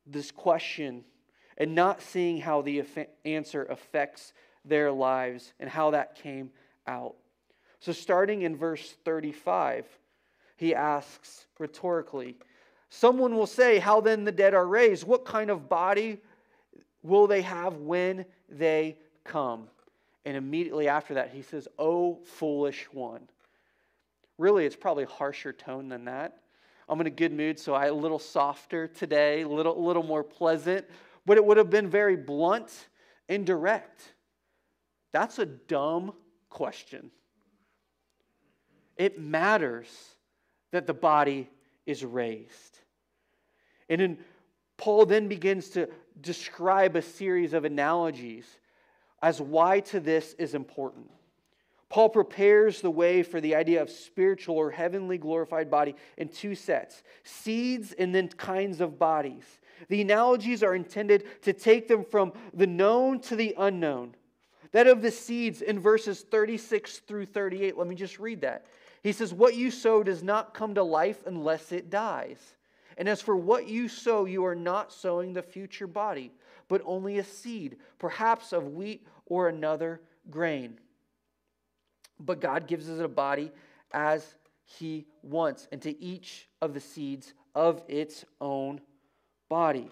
this 0.06 0.30
question 0.30 1.04
and 1.58 1.74
not 1.74 2.00
seeing 2.00 2.40
how 2.40 2.62
the 2.62 2.82
answer 3.26 3.64
affects 3.64 4.32
their 4.64 4.90
lives 4.90 5.52
and 5.60 5.68
how 5.68 5.90
that 5.90 6.14
came 6.14 6.50
out. 6.86 7.14
So, 7.80 7.92
starting 7.92 8.42
in 8.42 8.56
verse 8.56 8.96
35, 9.04 9.86
he 10.56 10.74
asks 10.74 11.46
rhetorically 11.58 12.36
Someone 12.90 13.36
will 13.36 13.46
say, 13.46 13.78
How 13.78 14.00
then 14.00 14.24
the 14.24 14.32
dead 14.32 14.54
are 14.54 14.66
raised? 14.66 15.04
What 15.04 15.24
kind 15.24 15.50
of 15.50 15.68
body 15.68 16.18
will 17.02 17.26
they 17.26 17.42
have 17.42 17.76
when 17.76 18.24
they 18.48 18.98
come. 19.24 19.68
And 20.24 20.36
immediately 20.36 20.88
after 20.88 21.14
that, 21.14 21.30
he 21.30 21.42
says, 21.42 21.68
Oh, 21.78 22.18
foolish 22.24 22.86
one. 22.92 23.28
Really, 24.38 24.64
it's 24.64 24.76
probably 24.76 25.04
harsher 25.04 25.52
tone 25.52 25.88
than 25.88 26.04
that. 26.06 26.40
I'm 26.88 27.00
in 27.00 27.06
a 27.06 27.10
good 27.10 27.32
mood, 27.32 27.58
so 27.58 27.74
I 27.74 27.86
a 27.86 27.94
little 27.94 28.18
softer 28.18 28.88
today, 28.88 29.42
a 29.42 29.48
little, 29.48 29.84
little 29.84 30.02
more 30.02 30.24
pleasant, 30.24 30.86
but 31.26 31.36
it 31.36 31.44
would 31.44 31.58
have 31.58 31.68
been 31.68 31.88
very 31.88 32.16
blunt 32.16 32.88
and 33.28 33.44
direct. 33.44 34.14
That's 35.12 35.38
a 35.38 35.44
dumb 35.44 36.14
question. 36.48 37.10
It 38.98 39.18
matters 39.18 39.88
that 40.72 40.86
the 40.86 40.94
body 40.94 41.48
is 41.86 42.04
raised. 42.04 42.78
And 43.88 44.00
then 44.00 44.18
Paul 44.76 45.06
then 45.06 45.28
begins 45.28 45.70
to 45.70 45.88
describe 46.20 46.96
a 46.96 47.02
series 47.02 47.54
of 47.54 47.64
analogies 47.64 48.46
as 49.22 49.40
why 49.40 49.80
to 49.80 50.00
this 50.00 50.34
is 50.34 50.54
important. 50.54 51.10
Paul 51.88 52.10
prepares 52.10 52.80
the 52.80 52.90
way 52.90 53.22
for 53.22 53.40
the 53.40 53.54
idea 53.54 53.80
of 53.80 53.88
spiritual 53.88 54.56
or 54.56 54.70
heavenly 54.70 55.16
glorified 55.16 55.70
body 55.70 55.94
in 56.18 56.28
two 56.28 56.54
sets 56.54 57.02
seeds 57.24 57.92
and 57.92 58.14
then 58.14 58.28
kinds 58.28 58.80
of 58.80 58.98
bodies. 58.98 59.44
The 59.88 60.02
analogies 60.02 60.62
are 60.62 60.74
intended 60.74 61.24
to 61.42 61.52
take 61.52 61.88
them 61.88 62.04
from 62.04 62.32
the 62.52 62.66
known 62.66 63.20
to 63.20 63.36
the 63.36 63.54
unknown. 63.56 64.14
That 64.72 64.86
of 64.86 65.02
the 65.02 65.10
seeds 65.10 65.62
in 65.62 65.78
verses 65.78 66.22
36 66.22 66.98
through 67.00 67.26
38, 67.26 67.76
let 67.76 67.86
me 67.86 67.94
just 67.94 68.18
read 68.18 68.42
that. 68.42 68.66
He 69.02 69.12
says, 69.12 69.32
What 69.32 69.54
you 69.54 69.70
sow 69.70 70.02
does 70.02 70.22
not 70.22 70.54
come 70.54 70.74
to 70.74 70.82
life 70.82 71.22
unless 71.26 71.72
it 71.72 71.90
dies. 71.90 72.38
And 72.96 73.08
as 73.08 73.22
for 73.22 73.36
what 73.36 73.68
you 73.68 73.88
sow, 73.88 74.24
you 74.24 74.44
are 74.44 74.56
not 74.56 74.92
sowing 74.92 75.32
the 75.32 75.42
future 75.42 75.86
body, 75.86 76.32
but 76.66 76.82
only 76.84 77.18
a 77.18 77.24
seed, 77.24 77.76
perhaps 77.98 78.52
of 78.52 78.74
wheat 78.74 79.06
or 79.26 79.48
another 79.48 80.00
grain. 80.30 80.78
But 82.18 82.40
God 82.40 82.66
gives 82.66 82.88
us 82.88 82.98
a 82.98 83.08
body 83.08 83.52
as 83.92 84.34
He 84.64 85.06
wants, 85.22 85.68
and 85.70 85.80
to 85.82 86.02
each 86.02 86.48
of 86.60 86.74
the 86.74 86.80
seeds 86.80 87.32
of 87.54 87.82
its 87.86 88.24
own 88.40 88.80
body. 89.48 89.90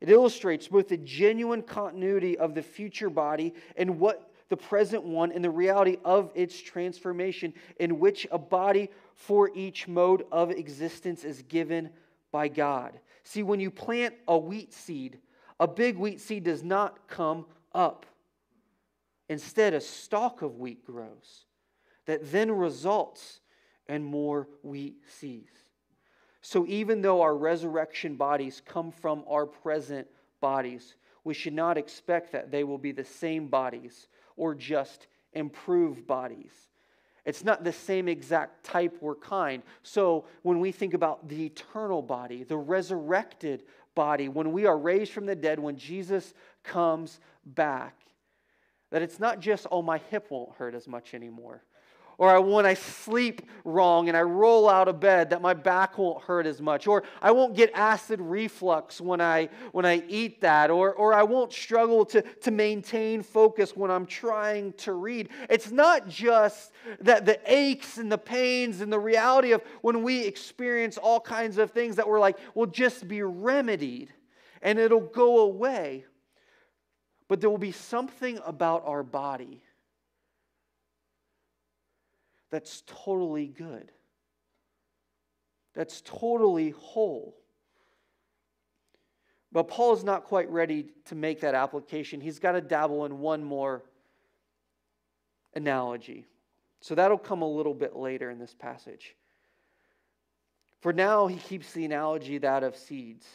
It 0.00 0.10
illustrates 0.10 0.68
both 0.68 0.88
the 0.88 0.96
genuine 0.98 1.62
continuity 1.62 2.36
of 2.36 2.54
the 2.54 2.62
future 2.62 3.10
body 3.10 3.54
and 3.76 3.98
what 3.98 4.30
the 4.48 4.56
present 4.56 5.02
one 5.02 5.32
and 5.32 5.42
the 5.42 5.50
reality 5.50 5.96
of 6.04 6.30
its 6.34 6.60
transformation, 6.60 7.52
in 7.80 7.98
which 7.98 8.26
a 8.30 8.38
body 8.38 8.90
for 9.14 9.50
each 9.54 9.88
mode 9.88 10.24
of 10.30 10.50
existence 10.50 11.24
is 11.24 11.42
given 11.42 11.90
by 12.30 12.48
God. 12.48 13.00
See, 13.24 13.42
when 13.42 13.58
you 13.58 13.70
plant 13.70 14.14
a 14.28 14.38
wheat 14.38 14.72
seed, 14.72 15.18
a 15.58 15.66
big 15.66 15.96
wheat 15.96 16.20
seed 16.20 16.44
does 16.44 16.62
not 16.62 17.08
come 17.08 17.46
up. 17.74 18.06
Instead, 19.28 19.74
a 19.74 19.80
stalk 19.80 20.42
of 20.42 20.58
wheat 20.58 20.84
grows 20.84 21.46
that 22.04 22.30
then 22.30 22.52
results 22.52 23.40
in 23.88 24.04
more 24.04 24.48
wheat 24.62 24.96
seeds. 25.08 25.56
So, 26.48 26.64
even 26.68 27.02
though 27.02 27.22
our 27.22 27.36
resurrection 27.36 28.14
bodies 28.14 28.62
come 28.64 28.92
from 28.92 29.24
our 29.28 29.46
present 29.46 30.06
bodies, 30.40 30.94
we 31.24 31.34
should 31.34 31.54
not 31.54 31.76
expect 31.76 32.30
that 32.30 32.52
they 32.52 32.62
will 32.62 32.78
be 32.78 32.92
the 32.92 33.04
same 33.04 33.48
bodies 33.48 34.06
or 34.36 34.54
just 34.54 35.08
improved 35.32 36.06
bodies. 36.06 36.52
It's 37.24 37.42
not 37.42 37.64
the 37.64 37.72
same 37.72 38.06
exact 38.06 38.62
type 38.62 38.96
or 39.00 39.16
kind. 39.16 39.60
So 39.82 40.26
when 40.42 40.60
we 40.60 40.70
think 40.70 40.94
about 40.94 41.28
the 41.28 41.46
eternal 41.46 42.00
body, 42.00 42.44
the 42.44 42.58
resurrected 42.58 43.64
body, 43.96 44.28
when 44.28 44.52
we 44.52 44.66
are 44.66 44.78
raised 44.78 45.10
from 45.10 45.26
the 45.26 45.34
dead, 45.34 45.58
when 45.58 45.76
Jesus 45.76 46.32
comes 46.62 47.18
back, 47.44 48.02
that 48.92 49.02
it's 49.02 49.18
not 49.18 49.40
just, 49.40 49.66
oh, 49.72 49.82
my 49.82 49.98
hip 49.98 50.28
won't 50.30 50.54
hurt 50.54 50.76
as 50.76 50.86
much 50.86 51.12
anymore 51.12 51.64
or 52.18 52.40
when 52.40 52.64
I 52.64 52.74
sleep 52.74 53.42
wrong 53.64 54.08
and 54.08 54.16
I 54.16 54.22
roll 54.22 54.68
out 54.68 54.88
of 54.88 55.00
bed 55.00 55.30
that 55.30 55.42
my 55.42 55.52
back 55.52 55.98
won't 55.98 56.22
hurt 56.22 56.46
as 56.46 56.62
much, 56.62 56.86
or 56.86 57.02
I 57.20 57.30
won't 57.32 57.54
get 57.54 57.70
acid 57.74 58.20
reflux 58.20 59.00
when 59.00 59.20
I, 59.20 59.50
when 59.72 59.84
I 59.84 60.02
eat 60.08 60.40
that, 60.40 60.70
or, 60.70 60.94
or 60.94 61.12
I 61.12 61.22
won't 61.24 61.52
struggle 61.52 62.04
to, 62.06 62.22
to 62.22 62.50
maintain 62.50 63.22
focus 63.22 63.76
when 63.76 63.90
I'm 63.90 64.06
trying 64.06 64.72
to 64.74 64.92
read. 64.92 65.28
It's 65.50 65.70
not 65.70 66.08
just 66.08 66.72
that 67.00 67.26
the 67.26 67.38
aches 67.46 67.98
and 67.98 68.10
the 68.10 68.18
pains 68.18 68.80
and 68.80 68.92
the 68.92 69.00
reality 69.00 69.52
of 69.52 69.62
when 69.82 70.02
we 70.02 70.24
experience 70.24 70.96
all 70.96 71.20
kinds 71.20 71.58
of 71.58 71.70
things 71.70 71.96
that 71.96 72.08
we're 72.08 72.20
like 72.20 72.38
will 72.54 72.66
just 72.66 73.06
be 73.06 73.22
remedied 73.22 74.12
and 74.62 74.78
it'll 74.78 75.00
go 75.00 75.40
away. 75.40 76.04
But 77.28 77.40
there 77.40 77.50
will 77.50 77.58
be 77.58 77.72
something 77.72 78.38
about 78.44 78.84
our 78.86 79.02
body 79.02 79.62
that's 82.56 82.82
totally 82.86 83.48
good, 83.48 83.92
that's 85.74 86.00
totally 86.00 86.70
whole. 86.70 87.36
But 89.52 89.68
Paul 89.68 89.92
is 89.92 90.02
not 90.02 90.24
quite 90.24 90.48
ready 90.50 90.86
to 91.04 91.14
make 91.14 91.42
that 91.42 91.54
application. 91.54 92.18
He's 92.18 92.38
got 92.38 92.52
to 92.52 92.62
dabble 92.62 93.04
in 93.04 93.18
one 93.18 93.44
more 93.44 93.82
analogy. 95.54 96.24
So 96.80 96.94
that'll 96.94 97.18
come 97.18 97.42
a 97.42 97.48
little 97.48 97.74
bit 97.74 97.94
later 97.94 98.30
in 98.30 98.38
this 98.38 98.54
passage. 98.54 99.14
For 100.80 100.94
now, 100.94 101.26
he 101.26 101.36
keeps 101.36 101.74
the 101.74 101.84
analogy 101.84 102.38
that 102.38 102.64
of 102.64 102.74
seeds. 102.74 103.26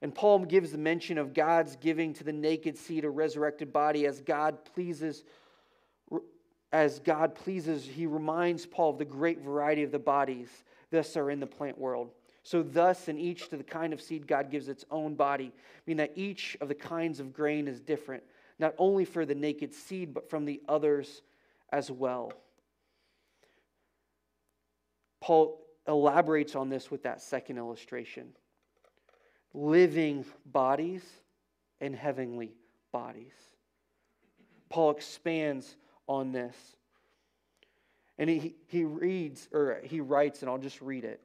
And 0.00 0.14
Paul 0.14 0.38
gives 0.46 0.72
the 0.72 0.78
mention 0.78 1.18
of 1.18 1.34
God's 1.34 1.76
giving 1.76 2.14
to 2.14 2.24
the 2.24 2.32
naked 2.32 2.78
seed 2.78 3.04
a 3.04 3.10
resurrected 3.10 3.74
body 3.74 4.06
as 4.06 4.22
God 4.22 4.64
pleases 4.74 5.22
as 6.74 6.98
God 6.98 7.36
pleases, 7.36 7.84
he 7.86 8.04
reminds 8.04 8.66
Paul 8.66 8.90
of 8.90 8.98
the 8.98 9.04
great 9.04 9.40
variety 9.40 9.84
of 9.84 9.92
the 9.92 9.98
bodies 10.00 10.48
thus 10.90 11.16
are 11.16 11.30
in 11.30 11.38
the 11.38 11.46
plant 11.46 11.78
world. 11.78 12.10
So, 12.42 12.64
thus, 12.64 13.06
in 13.08 13.16
each 13.16 13.48
to 13.50 13.56
the 13.56 13.62
kind 13.62 13.92
of 13.92 14.02
seed 14.02 14.26
God 14.26 14.50
gives 14.50 14.68
its 14.68 14.84
own 14.90 15.14
body, 15.14 15.52
meaning 15.86 15.98
that 15.98 16.18
each 16.18 16.56
of 16.60 16.66
the 16.66 16.74
kinds 16.74 17.20
of 17.20 17.32
grain 17.32 17.68
is 17.68 17.80
different, 17.80 18.24
not 18.58 18.74
only 18.76 19.04
for 19.04 19.24
the 19.24 19.36
naked 19.36 19.72
seed, 19.72 20.12
but 20.12 20.28
from 20.28 20.44
the 20.44 20.60
others 20.68 21.22
as 21.72 21.92
well. 21.92 22.32
Paul 25.20 25.64
elaborates 25.86 26.56
on 26.56 26.70
this 26.70 26.90
with 26.90 27.04
that 27.04 27.22
second 27.22 27.56
illustration 27.56 28.32
living 29.56 30.24
bodies 30.44 31.04
and 31.80 31.94
heavenly 31.94 32.52
bodies. 32.90 33.32
Paul 34.68 34.90
expands 34.90 35.76
on 36.08 36.32
this. 36.32 36.56
And 38.18 38.30
he, 38.30 38.54
he 38.66 38.84
reads, 38.84 39.48
or 39.52 39.80
he 39.82 40.00
writes, 40.00 40.42
and 40.42 40.50
I'll 40.50 40.58
just 40.58 40.80
read 40.80 41.04
it. 41.04 41.20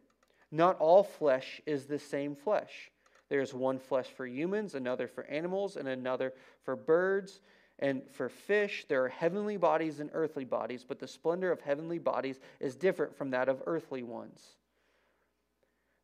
Not 0.52 0.80
all 0.80 1.04
flesh 1.04 1.62
is 1.66 1.86
the 1.86 2.00
same 2.00 2.36
flesh. 2.36 2.92
There 3.30 3.42
is 3.42 3.54
one 3.54 3.78
flesh 3.78 4.08
for 4.08 4.26
humans, 4.26 4.74
another 4.74 5.08
for 5.08 5.24
animals, 5.26 5.76
and 5.78 5.88
another 5.88 6.34
for 6.64 6.76
birds 6.76 7.42
and 7.78 8.02
for 8.12 8.28
fish. 8.28 8.86
There 8.88 9.06
are 9.06 9.10
heavenly 9.10 9.58
bodies 9.58 10.00
and 10.00 10.10
earthly 10.14 10.46
bodies, 10.46 10.84
but 10.88 11.00
the 11.00 11.08
splendor 11.08 11.52
of 11.52 11.62
heavenly 11.62 12.00
bodies 12.00 12.40
is 12.60 12.76
different 12.76 13.16
from 13.16 13.30
that 13.32 13.48
of 13.48 13.62
earthly 13.68 14.04
ones. 14.04 14.42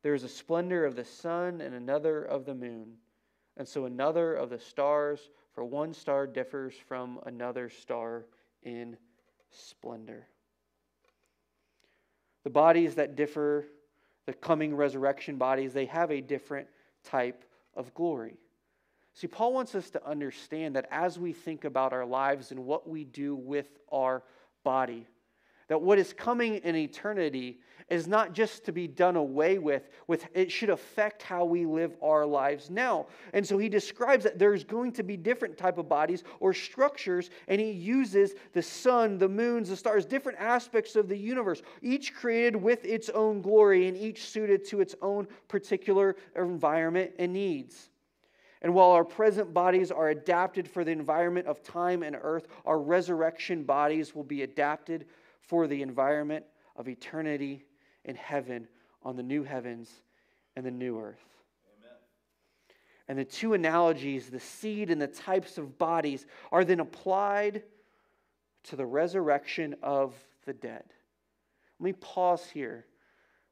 There 0.03 0.13
is 0.13 0.23
a 0.23 0.29
splendor 0.29 0.85
of 0.85 0.95
the 0.95 1.03
sun 1.03 1.61
and 1.61 1.73
another 1.73 2.23
of 2.23 2.45
the 2.45 2.53
moon, 2.53 2.93
and 3.57 3.67
so 3.67 3.85
another 3.85 4.35
of 4.35 4.51
the 4.51 4.59
stars, 4.59 5.31
for 5.53 5.63
one 5.63 5.93
star 5.93 6.27
differs 6.27 6.75
from 6.87 7.19
another 7.25 7.69
star 7.69 8.25
in 8.65 8.97
splendor. 9.51 10.27
The 12.43 12.49
bodies 12.49 12.95
that 12.95 13.15
differ, 13.15 13.65
the 14.25 14.33
coming 14.33 14.75
resurrection 14.75 15.37
bodies, 15.37 15.73
they 15.73 15.85
have 15.85 16.11
a 16.11 16.19
different 16.19 16.67
type 17.03 17.45
of 17.75 17.93
glory. 17.93 18.37
See, 19.13 19.27
Paul 19.27 19.53
wants 19.53 19.75
us 19.75 19.89
to 19.91 20.05
understand 20.05 20.75
that 20.75 20.87
as 20.91 21.17
we 21.17 21.31
think 21.31 21.63
about 21.63 21.93
our 21.93 22.05
lives 22.05 22.51
and 22.51 22.65
what 22.65 22.89
we 22.89 23.05
do 23.05 23.33
with 23.33 23.67
our 23.91 24.23
body, 24.63 25.07
that 25.67 25.81
what 25.81 25.97
is 25.97 26.13
coming 26.13 26.55
in 26.57 26.75
eternity 26.75 27.59
is 27.89 28.07
not 28.07 28.33
just 28.33 28.65
to 28.65 28.71
be 28.71 28.87
done 28.87 29.15
away 29.15 29.59
with, 29.59 29.89
with 30.07 30.25
it 30.33 30.51
should 30.51 30.71
affect 30.71 31.21
how 31.21 31.45
we 31.45 31.65
live 31.65 31.95
our 32.01 32.25
lives 32.25 32.69
now. 32.69 33.05
And 33.33 33.45
so 33.45 33.57
he 33.57 33.69
describes 33.69 34.23
that 34.23 34.39
there's 34.39 34.63
going 34.63 34.91
to 34.93 35.03
be 35.03 35.15
different 35.17 35.57
type 35.57 35.77
of 35.77 35.87
bodies 35.87 36.23
or 36.39 36.53
structures 36.53 37.29
and 37.47 37.61
he 37.61 37.71
uses 37.71 38.33
the 38.53 38.61
sun 38.61 39.17
the 39.17 39.29
moons 39.29 39.69
the 39.69 39.75
stars 39.75 40.05
different 40.05 40.39
aspects 40.39 40.95
of 40.95 41.07
the 41.07 41.17
universe 41.17 41.61
each 41.81 42.13
created 42.13 42.55
with 42.55 42.83
its 42.85 43.09
own 43.09 43.41
glory 43.41 43.87
and 43.87 43.95
each 43.97 44.25
suited 44.25 44.65
to 44.65 44.81
its 44.81 44.95
own 45.01 45.27
particular 45.47 46.15
environment 46.35 47.11
and 47.19 47.33
needs. 47.33 47.89
And 48.61 48.73
while 48.73 48.91
our 48.91 49.05
present 49.05 49.53
bodies 49.53 49.91
are 49.91 50.09
adapted 50.09 50.67
for 50.67 50.83
the 50.83 50.91
environment 50.91 51.45
of 51.45 51.61
time 51.61 52.01
and 52.01 52.17
earth, 52.19 52.47
our 52.65 52.79
resurrection 52.79 53.63
bodies 53.63 54.15
will 54.15 54.23
be 54.23 54.41
adapted 54.41 55.05
for 55.47 55.67
the 55.67 55.81
environment 55.81 56.45
of 56.75 56.87
eternity 56.87 57.65
in 58.03 58.15
heaven 58.15 58.67
on 59.03 59.15
the 59.15 59.23
new 59.23 59.43
heavens 59.43 59.89
and 60.55 60.65
the 60.65 60.71
new 60.71 60.99
earth. 60.99 61.25
Amen. 61.79 61.97
And 63.07 63.19
the 63.19 63.25
two 63.25 63.53
analogies, 63.53 64.29
the 64.29 64.39
seed 64.39 64.89
and 64.89 65.01
the 65.01 65.07
types 65.07 65.57
of 65.57 65.77
bodies, 65.77 66.25
are 66.51 66.63
then 66.63 66.79
applied 66.79 67.63
to 68.63 68.75
the 68.75 68.85
resurrection 68.85 69.75
of 69.83 70.13
the 70.45 70.53
dead. 70.53 70.83
Let 71.79 71.83
me 71.83 71.93
pause 71.93 72.49
here 72.49 72.85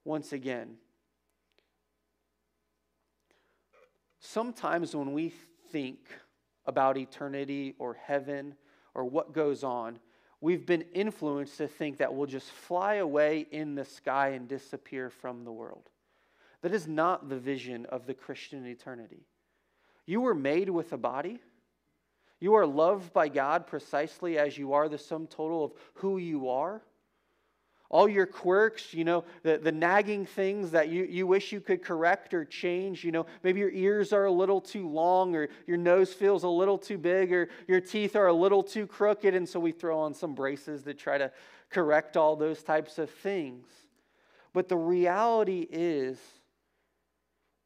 once 0.06 0.34
again. 0.34 0.76
Sometimes 4.20 4.96
when 4.96 5.14
we 5.14 5.34
think 5.72 6.00
about 6.66 6.98
eternity 6.98 7.76
or 7.78 7.94
heaven 7.94 8.56
or 8.96 9.04
what 9.04 9.34
goes 9.34 9.64
on, 9.64 10.00
we've 10.44 10.66
been 10.66 10.84
influenced 10.94 11.58
to 11.58 11.70
think 11.70 12.00
that 12.00 12.14
we'll 12.14 12.28
just 12.28 12.52
fly 12.52 12.96
away 12.96 13.48
in 13.52 13.76
the 13.76 13.86
sky 13.86 14.32
and 14.32 14.50
disappear 14.50 15.10
from 15.10 15.46
the 15.46 15.52
world. 15.52 15.90
That 16.62 16.74
is 16.74 16.86
not 16.86 17.30
the 17.30 17.38
vision 17.38 17.86
of 17.86 18.06
the 18.06 18.14
Christian 18.14 18.68
eternity. 18.68 19.26
You 20.06 20.20
were 20.20 20.36
made 20.36 20.70
with 20.70 20.92
a 20.92 20.98
body. 20.98 21.40
You 22.42 22.56
are 22.56 22.66
loved 22.66 23.14
by 23.14 23.30
God 23.30 23.68
precisely 23.68 24.38
as 24.38 24.58
you 24.58 24.74
are, 24.74 24.90
the 24.90 24.98
sum 24.98 25.28
total 25.28 25.64
of 25.64 25.72
who 25.94 26.18
you 26.18 26.50
are 26.50 26.82
all 27.94 28.10
your 28.10 28.26
quirks, 28.26 28.92
you 28.92 29.04
know, 29.04 29.24
the, 29.44 29.60
the 29.60 29.72
nagging 29.72 30.26
things 30.26 30.72
that 30.72 30.90
you, 30.90 31.04
you 31.04 31.28
wish 31.28 31.52
you 31.52 31.62
could 31.62 31.84
correct 31.84 32.34
or 32.34 32.44
change. 32.44 33.04
You 33.04 33.12
know, 33.12 33.28
maybe 33.44 33.60
your 33.60 33.70
ears 33.70 34.12
are 34.12 34.26
a 34.26 34.32
little 34.32 34.60
too 34.60 34.90
long, 34.90 35.36
or 35.36 35.48
your 35.68 35.78
nose 35.78 36.12
feels 36.12 36.42
a 36.42 36.48
little 36.48 36.80
too 36.80 36.98
big, 36.98 37.32
or 37.32 37.50
your 37.68 37.80
teeth 37.80 38.16
are 38.16 38.26
a 38.26 38.34
little 38.34 38.64
too 38.64 38.88
crooked. 38.88 39.36
And 39.36 39.48
so 39.48 39.60
we 39.60 39.72
throw 39.72 40.00
on 40.00 40.16
some 40.16 40.34
braces 40.34 40.82
to 40.84 40.96
try 40.96 41.20
to 41.20 41.32
correct 41.70 42.18
all 42.18 42.36
those 42.36 42.64
types 42.64 42.98
of 42.98 43.12
things. 43.12 43.68
But 44.54 44.70
the 44.70 44.76
reality 44.78 45.68
is, 45.70 46.18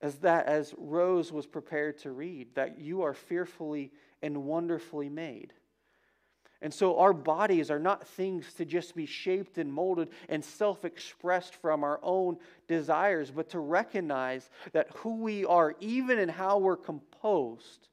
as 0.02 0.16
that 0.18 0.48
as 0.48 0.76
Rose 0.78 1.32
was 1.32 1.48
prepared 1.48 2.00
to 2.00 2.12
read, 2.12 2.54
that 2.56 2.82
you 2.82 3.04
are 3.04 3.13
fearfully 3.13 3.94
and 4.22 4.44
wonderfully 4.44 5.08
made. 5.08 5.54
And 6.62 6.74
so 6.74 6.98
our 6.98 7.13
bodies 7.13 7.70
are 7.70 7.80
not 7.80 8.08
things 8.08 8.54
to 8.56 8.65
just 8.65 8.96
be 8.96 9.06
shaped 9.06 9.58
and 9.58 9.72
molded 9.72 10.10
and 10.28 10.43
self 10.43 10.86
expressed 10.86 11.54
from 11.56 11.84
our 11.84 12.00
own 12.02 12.38
desires, 12.67 13.30
but 13.30 13.50
to 13.50 13.60
recognize 13.60 14.50
that 14.72 14.89
who 14.96 15.17
we 15.17 15.46
are, 15.46 15.76
even 15.80 16.17
in 16.17 16.30
how 16.30 16.58
we're 16.58 16.76
composed, 16.76 17.89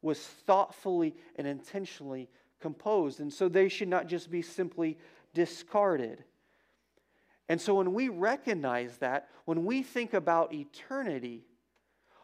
was 0.00 0.18
thoughtfully 0.18 1.14
and 1.36 1.46
intentionally 1.46 2.28
composed. 2.60 3.20
And 3.20 3.32
so 3.32 3.48
they 3.48 3.68
should 3.68 3.88
not 3.88 4.06
just 4.06 4.30
be 4.30 4.42
simply 4.42 4.96
discarded. 5.34 6.24
And 7.48 7.60
so 7.60 7.74
when 7.74 7.92
we 7.92 8.08
recognize 8.08 8.96
that, 8.98 9.28
when 9.44 9.64
we 9.66 9.82
think 9.82 10.14
about 10.14 10.54
eternity, 10.54 11.44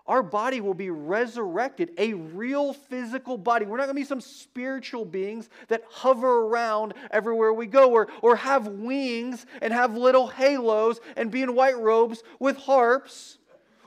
our 0.08 0.22
body 0.22 0.60
will 0.62 0.74
be 0.74 0.90
resurrected, 0.90 1.90
a 1.98 2.14
real 2.14 2.72
physical 2.72 3.36
body. 3.36 3.66
We're 3.66 3.76
not 3.76 3.84
going 3.84 3.96
to 3.96 4.00
be 4.00 4.06
some 4.06 4.22
spiritual 4.22 5.04
beings 5.04 5.50
that 5.68 5.84
hover 5.90 6.46
around 6.46 6.94
everywhere 7.10 7.52
we 7.52 7.66
go 7.66 7.92
or, 7.92 8.08
or 8.22 8.34
have 8.36 8.66
wings 8.66 9.44
and 9.60 9.72
have 9.72 9.94
little 9.94 10.26
halos 10.26 10.98
and 11.16 11.30
be 11.30 11.42
in 11.42 11.54
white 11.54 11.78
robes 11.78 12.22
with 12.40 12.56
harps 12.56 13.36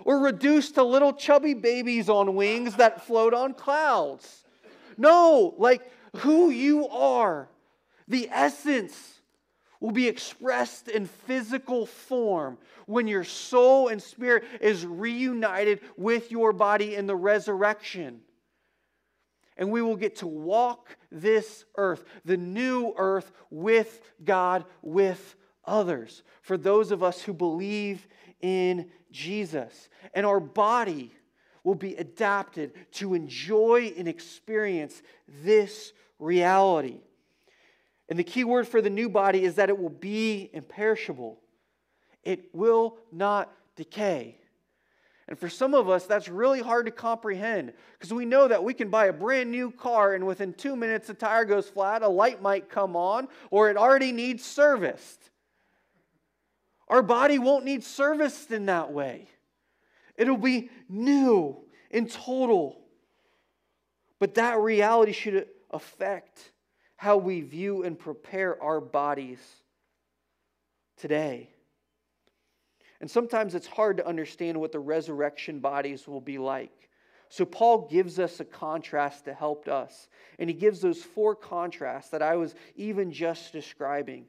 or 0.06 0.20
reduced 0.20 0.76
to 0.76 0.84
little 0.84 1.12
chubby 1.12 1.56
babies 1.56 2.08
on 2.08 2.36
wings 2.36 2.76
that 2.76 3.06
float 3.06 3.34
on 3.34 3.56
clouds. 3.56 4.44
No, 4.98 5.56
like 5.58 5.82
who 6.18 6.52
you 6.52 6.88
are, 6.90 7.50
the 8.08 8.30
essence 8.32 9.21
will 9.82 9.92
be 9.92 10.08
expressed 10.08 10.88
in 10.88 11.06
physical 11.06 11.86
form 11.86 12.58
when 12.86 13.08
your 13.08 13.26
soul 13.26 13.90
and 13.90 14.02
spirit 14.02 14.44
is 14.62 14.86
reunited 14.86 15.82
with 15.98 16.32
your 16.32 16.54
body 16.54 16.96
in 16.96 17.08
the 17.08 17.16
resurrection. 17.16 18.22
And 19.58 19.72
we 19.72 19.82
will 19.82 19.98
get 19.98 20.18
to 20.18 20.28
walk 20.28 20.96
this 21.12 21.66
earth, 21.76 22.06
the 22.24 22.38
new 22.38 22.94
earth, 22.96 23.32
with 23.50 24.02
God, 24.24 24.66
with 24.82 25.36
others, 25.66 26.24
for 26.42 26.58
those 26.58 26.92
of 26.92 27.04
us 27.04 27.22
who 27.22 27.34
believe 27.34 28.08
in 28.40 28.90
Jesus. 29.12 29.90
And 30.14 30.26
our 30.26 30.40
body 30.40 31.12
will 31.64 31.76
be 31.76 31.96
adapted 31.96 32.74
to 32.94 33.14
enjoy 33.14 33.94
and 33.98 34.08
experience 34.08 35.02
this 35.44 35.92
reality. 36.18 37.02
And 38.12 38.20
the 38.20 38.26
key 38.26 38.44
word 38.44 38.68
for 38.68 38.82
the 38.82 38.90
new 38.90 39.08
body 39.08 39.46
is 39.46 39.56
that 39.56 39.70
it 39.70 39.80
will 39.80 39.88
be 39.88 40.50
imperishable, 40.52 41.40
it 42.24 42.54
will 42.54 42.98
not 43.10 43.50
decay. 43.78 44.38
And 45.30 45.40
for 45.40 45.48
some 45.48 45.74
of 45.74 45.90
us, 45.90 46.08
that's 46.08 46.28
really 46.28 46.60
hard 46.60 46.88
to 46.88 46.92
comprehend 46.92 47.72
because 47.94 48.14
we 48.14 48.26
know 48.26 48.50
that 48.50 48.66
we 48.66 48.74
can 48.74 48.90
buy 48.90 49.06
a 49.06 49.14
brand 49.14 49.50
new 49.50 49.72
car 49.72 50.14
and 50.14 50.28
within 50.28 50.54
two 50.54 50.76
minutes 50.76 51.08
the 51.08 51.14
tire 51.14 51.46
goes 51.46 51.70
flat, 51.70 52.02
a 52.02 52.08
light 52.10 52.42
might 52.42 52.68
come 52.68 52.98
on, 52.98 53.30
or 53.50 53.70
it 53.70 53.78
already 53.78 54.12
needs 54.12 54.44
serviced. 54.44 55.30
Our 56.90 57.02
body 57.02 57.40
won't 57.40 57.64
need 57.64 57.82
serviced 57.82 58.52
in 58.52 58.66
that 58.66 58.92
way. 58.92 59.30
It'll 60.18 60.36
be 60.36 60.70
new 60.90 61.64
in 61.90 62.10
total. 62.10 62.82
But 64.20 64.34
that 64.34 64.60
reality 64.60 65.14
should 65.14 65.48
affect 65.70 66.52
how 67.02 67.18
we 67.18 67.42
view 67.42 67.82
and 67.82 67.98
prepare 67.98 68.62
our 68.62 68.80
bodies 68.80 69.40
today. 70.98 71.50
And 73.00 73.10
sometimes 73.10 73.56
it's 73.56 73.66
hard 73.66 73.98
to 73.98 74.08
understand 74.08 74.62
what 74.62 74.72
the 74.72 74.80
resurrection 74.80 75.62
bodies 75.62 76.08
will 76.08 76.22
be 76.22 76.38
like. 76.38 76.90
So, 77.30 77.44
Paul 77.44 77.88
gives 77.90 78.20
us 78.20 78.40
a 78.40 78.46
contrast 78.46 79.26
to 79.26 79.34
help 79.34 79.68
us. 79.68 80.10
And 80.38 80.48
he 80.48 80.54
gives 80.54 80.80
those 80.80 81.02
four 81.02 81.34
contrasts 81.34 82.10
that 82.10 82.22
I 82.22 82.36
was 82.36 82.54
even 82.76 83.12
just 83.12 83.52
describing. 83.52 84.26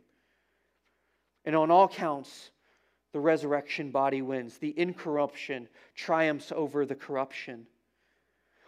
And 1.44 1.54
on 1.54 1.70
all 1.70 1.88
counts, 1.88 2.52
the 3.12 3.20
resurrection 3.20 3.90
body 3.90 4.22
wins. 4.22 4.56
The 4.56 4.72
incorruption 4.78 5.68
triumphs 5.94 6.50
over 6.56 6.86
the 6.86 6.94
corruption. 6.94 7.66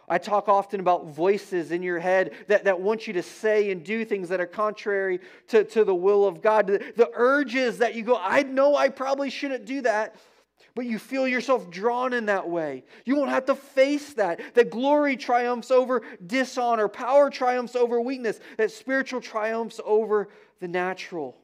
I 0.07 0.17
talk 0.17 0.47
often 0.47 0.79
about 0.79 1.07
voices 1.07 1.71
in 1.71 1.81
your 1.81 1.99
head 1.99 2.33
that, 2.47 2.65
that 2.65 2.79
want 2.79 3.07
you 3.07 3.13
to 3.13 3.23
say 3.23 3.71
and 3.71 3.83
do 3.83 4.05
things 4.05 4.29
that 4.29 4.39
are 4.39 4.45
contrary 4.45 5.19
to, 5.47 5.63
to 5.63 5.83
the 5.83 5.95
will 5.95 6.25
of 6.25 6.41
God. 6.41 6.67
The, 6.67 6.93
the 6.95 7.09
urges 7.13 7.79
that 7.79 7.95
you 7.95 8.03
go, 8.03 8.17
I 8.19 8.43
know 8.43 8.75
I 8.75 8.89
probably 8.89 9.29
shouldn't 9.29 9.65
do 9.65 9.81
that, 9.81 10.15
but 10.75 10.85
you 10.85 10.99
feel 10.99 11.27
yourself 11.27 11.71
drawn 11.71 12.13
in 12.13 12.27
that 12.27 12.47
way. 12.47 12.83
You 13.05 13.15
won't 13.15 13.31
have 13.31 13.45
to 13.45 13.55
face 13.55 14.13
that. 14.13 14.41
That 14.53 14.69
glory 14.69 15.15
triumphs 15.15 15.71
over 15.71 16.03
dishonor, 16.25 16.87
power 16.87 17.29
triumphs 17.29 17.75
over 17.75 17.99
weakness, 17.99 18.39
that 18.57 18.71
spiritual 18.71 19.21
triumphs 19.21 19.79
over 19.83 20.29
the 20.59 20.67
natural. 20.67 21.37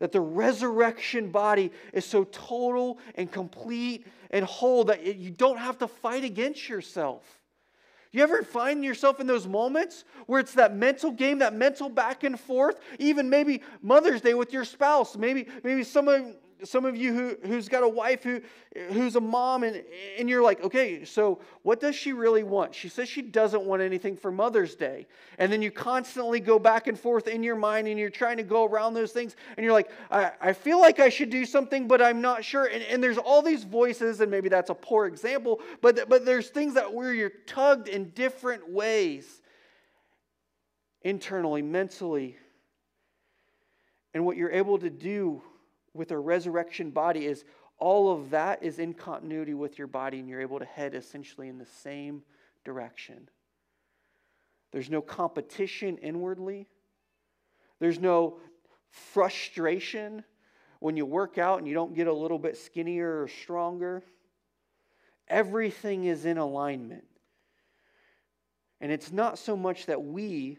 That 0.00 0.12
the 0.12 0.20
resurrection 0.20 1.30
body 1.30 1.70
is 1.92 2.04
so 2.04 2.24
total 2.24 2.98
and 3.14 3.30
complete 3.30 4.06
and 4.30 4.44
whole 4.44 4.84
that 4.84 5.04
you 5.04 5.30
don't 5.30 5.58
have 5.58 5.78
to 5.78 5.88
fight 5.88 6.24
against 6.24 6.68
yourself. 6.68 7.40
You 8.12 8.22
ever 8.24 8.42
find 8.42 8.84
yourself 8.84 9.20
in 9.20 9.26
those 9.26 9.46
moments 9.46 10.04
where 10.26 10.40
it's 10.40 10.54
that 10.54 10.74
mental 10.74 11.12
game, 11.12 11.38
that 11.38 11.54
mental 11.54 11.88
back 11.88 12.24
and 12.24 12.38
forth, 12.38 12.80
even 12.98 13.30
maybe 13.30 13.62
Mother's 13.82 14.20
Day 14.20 14.34
with 14.34 14.52
your 14.52 14.64
spouse, 14.64 15.16
maybe 15.16 15.46
maybe 15.62 15.84
someone 15.84 16.34
some 16.64 16.84
of 16.84 16.96
you 16.96 17.12
who, 17.12 17.36
who's 17.46 17.68
got 17.68 17.82
a 17.82 17.88
wife 17.88 18.22
who, 18.22 18.40
who's 18.92 19.16
a 19.16 19.20
mom, 19.20 19.62
and, 19.64 19.82
and 20.18 20.28
you're 20.28 20.42
like, 20.42 20.62
okay, 20.62 21.04
so 21.04 21.40
what 21.62 21.80
does 21.80 21.94
she 21.94 22.12
really 22.12 22.42
want? 22.42 22.74
She 22.74 22.88
says 22.88 23.08
she 23.08 23.22
doesn't 23.22 23.62
want 23.62 23.82
anything 23.82 24.16
for 24.16 24.30
Mother's 24.30 24.74
Day. 24.74 25.06
And 25.38 25.52
then 25.52 25.62
you 25.62 25.70
constantly 25.70 26.40
go 26.40 26.58
back 26.58 26.86
and 26.86 26.98
forth 26.98 27.28
in 27.28 27.42
your 27.42 27.56
mind, 27.56 27.88
and 27.88 27.98
you're 27.98 28.10
trying 28.10 28.36
to 28.36 28.42
go 28.42 28.64
around 28.64 28.94
those 28.94 29.12
things, 29.12 29.36
and 29.56 29.64
you're 29.64 29.72
like, 29.72 29.90
I, 30.10 30.32
I 30.40 30.52
feel 30.52 30.80
like 30.80 31.00
I 31.00 31.08
should 31.08 31.30
do 31.30 31.44
something, 31.44 31.88
but 31.88 32.00
I'm 32.00 32.20
not 32.20 32.44
sure. 32.44 32.66
And, 32.66 32.82
and 32.84 33.02
there's 33.02 33.18
all 33.18 33.42
these 33.42 33.64
voices, 33.64 34.20
and 34.20 34.30
maybe 34.30 34.48
that's 34.48 34.70
a 34.70 34.74
poor 34.74 35.06
example, 35.06 35.60
but, 35.80 36.08
but 36.08 36.24
there's 36.24 36.48
things 36.48 36.74
that 36.74 36.92
where 36.92 37.12
you're 37.12 37.32
tugged 37.46 37.88
in 37.88 38.10
different 38.10 38.70
ways 38.70 39.40
internally, 41.02 41.62
mentally. 41.62 42.36
And 44.12 44.24
what 44.26 44.36
you're 44.36 44.50
able 44.50 44.78
to 44.78 44.90
do 44.90 45.42
with 45.94 46.10
a 46.10 46.18
resurrection 46.18 46.90
body 46.90 47.26
is 47.26 47.44
all 47.78 48.12
of 48.12 48.30
that 48.30 48.62
is 48.62 48.78
in 48.78 48.92
continuity 48.92 49.54
with 49.54 49.78
your 49.78 49.86
body 49.86 50.18
and 50.18 50.28
you're 50.28 50.42
able 50.42 50.58
to 50.58 50.64
head 50.64 50.94
essentially 50.94 51.48
in 51.48 51.58
the 51.58 51.66
same 51.66 52.22
direction. 52.64 53.28
There's 54.72 54.90
no 54.90 55.00
competition 55.00 55.96
inwardly. 55.98 56.68
There's 57.80 57.98
no 57.98 58.38
frustration 58.90 60.22
when 60.80 60.96
you 60.96 61.06
work 61.06 61.38
out 61.38 61.58
and 61.58 61.66
you 61.66 61.74
don't 61.74 61.94
get 61.94 62.06
a 62.06 62.12
little 62.12 62.38
bit 62.38 62.56
skinnier 62.56 63.22
or 63.22 63.28
stronger. 63.28 64.02
Everything 65.28 66.04
is 66.04 66.26
in 66.26 66.38
alignment. 66.38 67.04
And 68.80 68.92
it's 68.92 69.12
not 69.12 69.38
so 69.38 69.56
much 69.56 69.86
that 69.86 70.02
we 70.02 70.58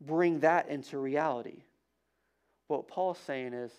bring 0.00 0.40
that 0.40 0.68
into 0.68 0.98
reality. 0.98 1.62
What 2.68 2.88
Paul's 2.88 3.18
saying 3.18 3.52
is 3.52 3.72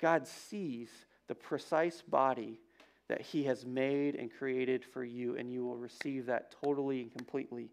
God 0.00 0.26
sees 0.26 0.88
the 1.28 1.34
precise 1.34 2.02
body 2.02 2.60
that 3.08 3.20
He 3.20 3.44
has 3.44 3.64
made 3.64 4.14
and 4.14 4.30
created 4.32 4.84
for 4.84 5.04
you, 5.04 5.36
and 5.36 5.50
you 5.50 5.64
will 5.64 5.76
receive 5.76 6.26
that 6.26 6.54
totally 6.62 7.02
and 7.02 7.12
completely 7.12 7.70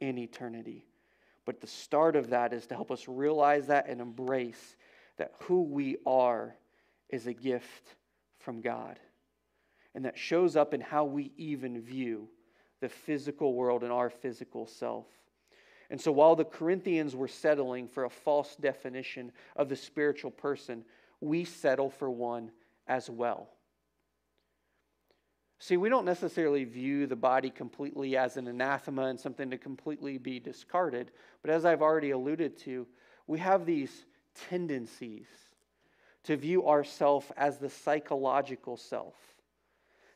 in 0.00 0.18
eternity. 0.18 0.84
But 1.44 1.60
the 1.60 1.66
start 1.66 2.16
of 2.16 2.30
that 2.30 2.52
is 2.52 2.66
to 2.66 2.74
help 2.74 2.90
us 2.90 3.08
realize 3.08 3.66
that 3.66 3.88
and 3.88 4.00
embrace 4.00 4.76
that 5.16 5.32
who 5.40 5.62
we 5.62 5.96
are 6.06 6.56
is 7.08 7.26
a 7.26 7.32
gift 7.32 7.96
from 8.38 8.60
God. 8.60 8.98
And 9.94 10.04
that 10.04 10.18
shows 10.18 10.56
up 10.56 10.72
in 10.72 10.80
how 10.80 11.04
we 11.04 11.32
even 11.36 11.80
view 11.80 12.28
the 12.80 12.88
physical 12.88 13.54
world 13.54 13.82
and 13.82 13.92
our 13.92 14.10
physical 14.10 14.66
self. 14.66 15.06
And 15.90 16.00
so 16.00 16.10
while 16.10 16.34
the 16.34 16.44
Corinthians 16.44 17.14
were 17.14 17.28
settling 17.28 17.86
for 17.86 18.04
a 18.04 18.10
false 18.10 18.56
definition 18.56 19.30
of 19.56 19.68
the 19.68 19.76
spiritual 19.76 20.30
person, 20.30 20.84
we 21.22 21.44
settle 21.44 21.88
for 21.88 22.10
one 22.10 22.50
as 22.86 23.08
well. 23.08 23.48
See, 25.60 25.76
we 25.76 25.88
don't 25.88 26.04
necessarily 26.04 26.64
view 26.64 27.06
the 27.06 27.14
body 27.14 27.48
completely 27.48 28.16
as 28.16 28.36
an 28.36 28.48
anathema 28.48 29.04
and 29.04 29.18
something 29.18 29.48
to 29.50 29.56
completely 29.56 30.18
be 30.18 30.40
discarded. 30.40 31.12
But 31.40 31.52
as 31.52 31.64
I've 31.64 31.80
already 31.80 32.10
alluded 32.10 32.58
to, 32.62 32.88
we 33.28 33.38
have 33.38 33.64
these 33.64 34.04
tendencies 34.48 35.28
to 36.24 36.36
view 36.36 36.66
ourself 36.66 37.30
as 37.36 37.58
the 37.58 37.70
psychological 37.70 38.76
self. 38.76 39.14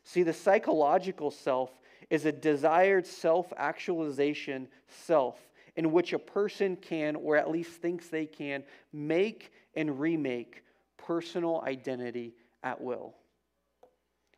See, 0.03 0.25
the 0.25 0.33
psychological 0.33 1.31
self 1.31 1.71
is 2.11 2.27
a 2.27 2.33
desired 2.33 3.07
self 3.07 3.53
actualization 3.57 4.67
self 4.89 5.39
in 5.77 5.93
which 5.93 6.13
a 6.13 6.19
person 6.19 6.75
can, 6.75 7.15
or 7.15 7.37
at 7.37 7.51
least 7.51 7.71
thinks 7.71 8.09
they 8.09 8.27
can, 8.27 8.65
make 8.93 9.53
and 9.77 10.01
remake 10.01 10.65
personal 11.07 11.63
identity 11.67 12.35
at 12.63 12.81
will. 12.81 13.15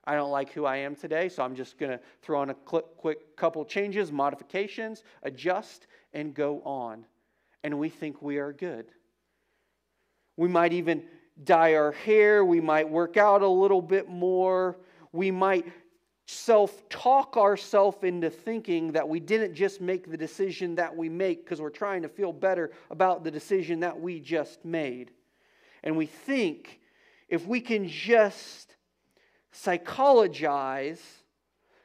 I 0.04 0.14
don't 0.14 0.30
like 0.30 0.52
who 0.52 0.64
I 0.64 0.78
am 0.78 0.94
today, 0.94 1.28
so 1.28 1.42
I'm 1.42 1.54
just 1.54 1.78
going 1.78 1.92
to 1.92 2.00
throw 2.22 2.40
on 2.40 2.50
a 2.50 2.54
quick, 2.54 2.84
quick 2.96 3.36
couple 3.36 3.64
changes, 3.64 4.10
modifications, 4.10 5.02
adjust, 5.22 5.86
and 6.12 6.34
go 6.34 6.62
on. 6.62 7.04
And 7.64 7.78
we 7.78 7.88
think 7.88 8.22
we 8.22 8.38
are 8.38 8.52
good. 8.52 8.86
We 10.36 10.48
might 10.48 10.72
even 10.72 11.02
dye 11.44 11.74
our 11.74 11.92
hair. 11.92 12.44
We 12.44 12.60
might 12.60 12.88
work 12.88 13.16
out 13.16 13.42
a 13.42 13.48
little 13.48 13.82
bit 13.82 14.08
more. 14.08 14.78
We 15.12 15.30
might 15.30 15.66
self 16.26 16.88
talk 16.88 17.36
ourselves 17.36 17.98
into 18.02 18.30
thinking 18.30 18.92
that 18.92 19.08
we 19.08 19.20
didn't 19.20 19.54
just 19.54 19.80
make 19.80 20.10
the 20.10 20.16
decision 20.16 20.74
that 20.76 20.94
we 20.94 21.08
make 21.08 21.44
because 21.44 21.60
we're 21.60 21.70
trying 21.70 22.02
to 22.02 22.08
feel 22.08 22.32
better 22.32 22.70
about 22.90 23.24
the 23.24 23.30
decision 23.30 23.80
that 23.80 23.98
we 23.98 24.20
just 24.20 24.64
made. 24.64 25.10
And 25.82 25.96
we 25.96 26.06
think 26.06 26.80
if 27.28 27.46
we 27.46 27.60
can 27.60 27.88
just 27.88 28.74
psychologize, 29.52 31.00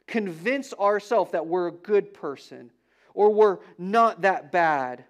convince 0.06 0.72
ourselves 0.74 1.32
that 1.32 1.46
we're 1.46 1.68
a 1.68 1.72
good 1.72 2.14
person, 2.14 2.70
or 3.14 3.32
we're 3.32 3.58
not 3.78 4.22
that 4.22 4.52
bad, 4.52 5.04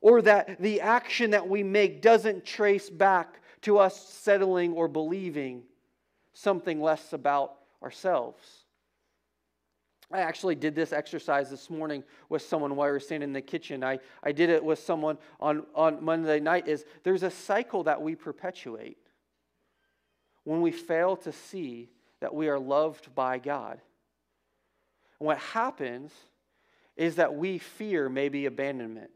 or 0.00 0.22
that 0.22 0.60
the 0.60 0.80
action 0.80 1.30
that 1.30 1.48
we 1.48 1.62
make 1.62 2.02
doesn't 2.02 2.44
trace 2.44 2.90
back 2.90 3.40
to 3.62 3.78
us 3.78 4.08
settling 4.08 4.72
or 4.72 4.88
believing 4.88 5.62
something 6.34 6.80
less 6.80 7.12
about 7.12 7.54
ourselves. 7.82 8.61
I 10.12 10.20
actually 10.20 10.54
did 10.54 10.74
this 10.74 10.92
exercise 10.92 11.48
this 11.48 11.70
morning 11.70 12.04
with 12.28 12.42
someone 12.42 12.76
while 12.76 12.88
we 12.88 12.92
were 12.92 13.00
standing 13.00 13.30
in 13.30 13.32
the 13.32 13.40
kitchen. 13.40 13.82
I, 13.82 13.98
I 14.22 14.32
did 14.32 14.50
it 14.50 14.62
with 14.62 14.78
someone 14.78 15.16
on, 15.40 15.64
on 15.74 16.04
Monday 16.04 16.38
night. 16.38 16.68
Is 16.68 16.84
there's 17.02 17.22
a 17.22 17.30
cycle 17.30 17.84
that 17.84 18.02
we 18.02 18.14
perpetuate 18.14 18.98
when 20.44 20.60
we 20.60 20.70
fail 20.70 21.16
to 21.16 21.32
see 21.32 21.88
that 22.20 22.34
we 22.34 22.48
are 22.48 22.58
loved 22.58 23.14
by 23.14 23.38
God. 23.38 23.80
And 25.18 25.26
what 25.26 25.38
happens 25.38 26.12
is 26.96 27.16
that 27.16 27.34
we 27.34 27.58
fear 27.58 28.08
maybe 28.08 28.46
abandonment 28.46 29.10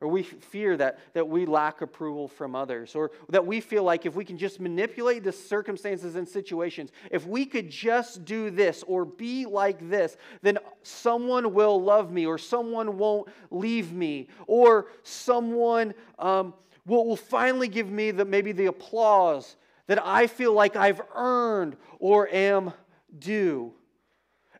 or 0.00 0.06
we 0.08 0.22
fear 0.22 0.76
that, 0.76 0.98
that 1.12 1.28
we 1.28 1.44
lack 1.44 1.80
approval 1.80 2.28
from 2.28 2.54
others, 2.54 2.94
or 2.94 3.10
that 3.28 3.44
we 3.44 3.60
feel 3.60 3.82
like 3.82 4.06
if 4.06 4.14
we 4.14 4.24
can 4.24 4.38
just 4.38 4.60
manipulate 4.60 5.24
the 5.24 5.32
circumstances 5.32 6.14
and 6.14 6.28
situations, 6.28 6.90
if 7.10 7.26
we 7.26 7.44
could 7.44 7.68
just 7.68 8.24
do 8.24 8.50
this 8.50 8.84
or 8.86 9.04
be 9.04 9.44
like 9.44 9.90
this, 9.90 10.16
then 10.40 10.56
someone 10.84 11.52
will 11.52 11.82
love 11.82 12.12
me, 12.12 12.26
or 12.26 12.38
someone 12.38 12.96
won't 12.96 13.28
leave 13.50 13.92
me, 13.92 14.28
or 14.46 14.86
someone 15.02 15.92
um, 16.20 16.54
will, 16.86 17.04
will 17.04 17.16
finally 17.16 17.66
give 17.66 17.90
me 17.90 18.12
the, 18.12 18.24
maybe 18.24 18.52
the 18.52 18.66
applause 18.66 19.56
that 19.88 20.04
I 20.04 20.28
feel 20.28 20.52
like 20.52 20.76
I've 20.76 21.00
earned 21.14 21.76
or 21.98 22.28
am 22.28 22.72
due. 23.18 23.72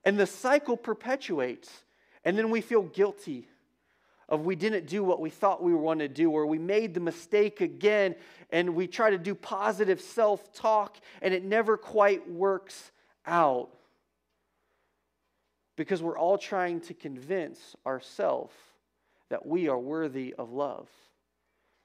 And 0.04 0.18
the 0.18 0.26
cycle 0.26 0.76
perpetuates, 0.76 1.84
and 2.24 2.36
then 2.36 2.50
we 2.50 2.60
feel 2.60 2.82
guilty 2.82 3.46
of 4.28 4.44
we 4.44 4.56
didn't 4.56 4.86
do 4.86 5.02
what 5.02 5.20
we 5.20 5.30
thought 5.30 5.62
we 5.62 5.74
wanted 5.74 6.08
to 6.08 6.22
do, 6.22 6.30
or 6.30 6.46
we 6.46 6.58
made 6.58 6.92
the 6.92 7.00
mistake 7.00 7.60
again, 7.60 8.14
and 8.50 8.74
we 8.74 8.86
try 8.86 9.10
to 9.10 9.18
do 9.18 9.34
positive 9.34 10.00
self 10.00 10.52
talk, 10.52 10.98
and 11.22 11.32
it 11.32 11.44
never 11.44 11.76
quite 11.76 12.28
works 12.30 12.92
out. 13.26 13.70
Because 15.76 16.02
we're 16.02 16.18
all 16.18 16.36
trying 16.36 16.80
to 16.82 16.94
convince 16.94 17.76
ourselves 17.86 18.54
that 19.30 19.46
we 19.46 19.68
are 19.68 19.78
worthy 19.78 20.34
of 20.36 20.52
love, 20.52 20.88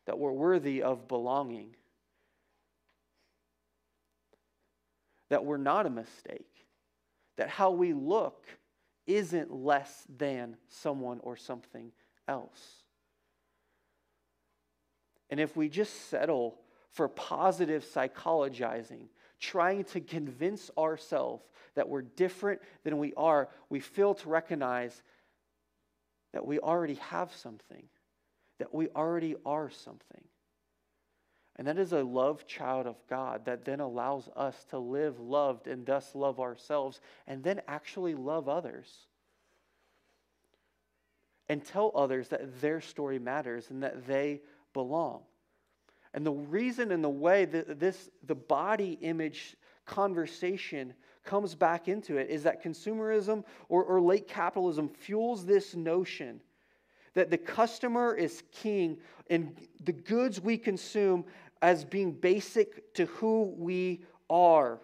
that 0.06 0.18
we're 0.20 0.32
worthy 0.32 0.82
of 0.82 1.08
belonging, 1.08 1.76
that 5.30 5.46
we're 5.46 5.58
not 5.58 5.86
a 5.86 5.90
mistake, 5.90 6.66
that 7.38 7.50
how 7.50 7.72
we 7.72 7.94
look 7.94 8.48
isn't 9.06 9.54
less 9.54 10.04
than 10.18 10.58
someone 10.68 11.20
or 11.24 11.38
something 11.38 11.92
else. 12.28 12.84
And 15.30 15.40
if 15.40 15.56
we 15.56 15.70
just 15.70 16.10
settle 16.10 16.60
for 16.92 17.08
positive 17.08 17.84
psychologizing, 17.84 19.08
trying 19.40 19.84
to 19.86 20.00
convince 20.00 20.70
ourselves 20.78 21.44
that 21.76 21.90
we're 21.90 22.04
different 22.04 22.62
than 22.84 23.00
we 23.00 23.14
are, 23.16 23.50
we 23.70 23.80
fail 23.80 24.14
to 24.14 24.30
recognize 24.30 25.02
that 26.34 26.46
we 26.46 26.60
already 26.60 26.96
have 26.96 27.34
something, 27.34 27.84
that 28.60 28.74
we 28.74 28.90
already 28.90 29.36
are 29.46 29.70
something. 29.70 30.24
And 31.56 31.68
that 31.68 31.78
is 31.78 31.94
a 31.94 32.04
loved 32.04 32.48
child 32.48 32.88
of 32.88 32.96
God 33.10 33.46
that 33.46 33.66
then 33.66 33.80
allows 33.80 34.28
us 34.36 34.66
to 34.70 34.80
live 34.80 35.20
loved 35.20 35.68
and 35.68 35.86
thus 35.86 36.16
love 36.16 36.40
ourselves 36.40 37.00
and 37.28 37.44
then 37.44 37.62
actually 37.68 38.16
love 38.16 38.50
others. 38.50 39.08
And 41.50 41.64
tell 41.64 41.92
others 41.94 42.30
that 42.30 42.62
their 42.62 42.82
story 42.82 43.20
matters 43.20 43.70
and 43.70 43.84
that 43.84 44.08
they 44.08 44.42
belong. 44.74 45.22
And 46.14 46.26
the 46.26 46.32
reason 46.32 46.92
and 46.92 47.04
the 47.04 47.10
way 47.10 47.46
that 47.46 47.80
this 47.80 48.10
the 48.26 48.36
body 48.36 48.98
image 49.02 49.56
conversation 49.86 50.94
comes 51.24 51.56
back 51.56 51.88
into 51.88 52.18
it 52.18 52.30
is 52.30 52.44
that 52.44 52.64
consumerism 52.64 53.44
or, 53.70 53.84
or 53.84 54.02
late 54.02 54.28
capitalism 54.28 54.90
fuels 54.90 55.46
this 55.46 55.76
notion 55.76 56.42
that 57.14 57.30
the 57.30 57.38
customer 57.38 58.16
is 58.16 58.44
king 58.52 58.98
and 59.30 59.56
the 59.84 59.94
goods 59.94 60.42
we 60.42 60.58
consume 60.58 61.24
as 61.62 61.86
being 61.86 62.12
basic 62.12 62.94
to 62.94 63.06
who 63.06 63.54
we 63.58 64.04
are. 64.30 64.80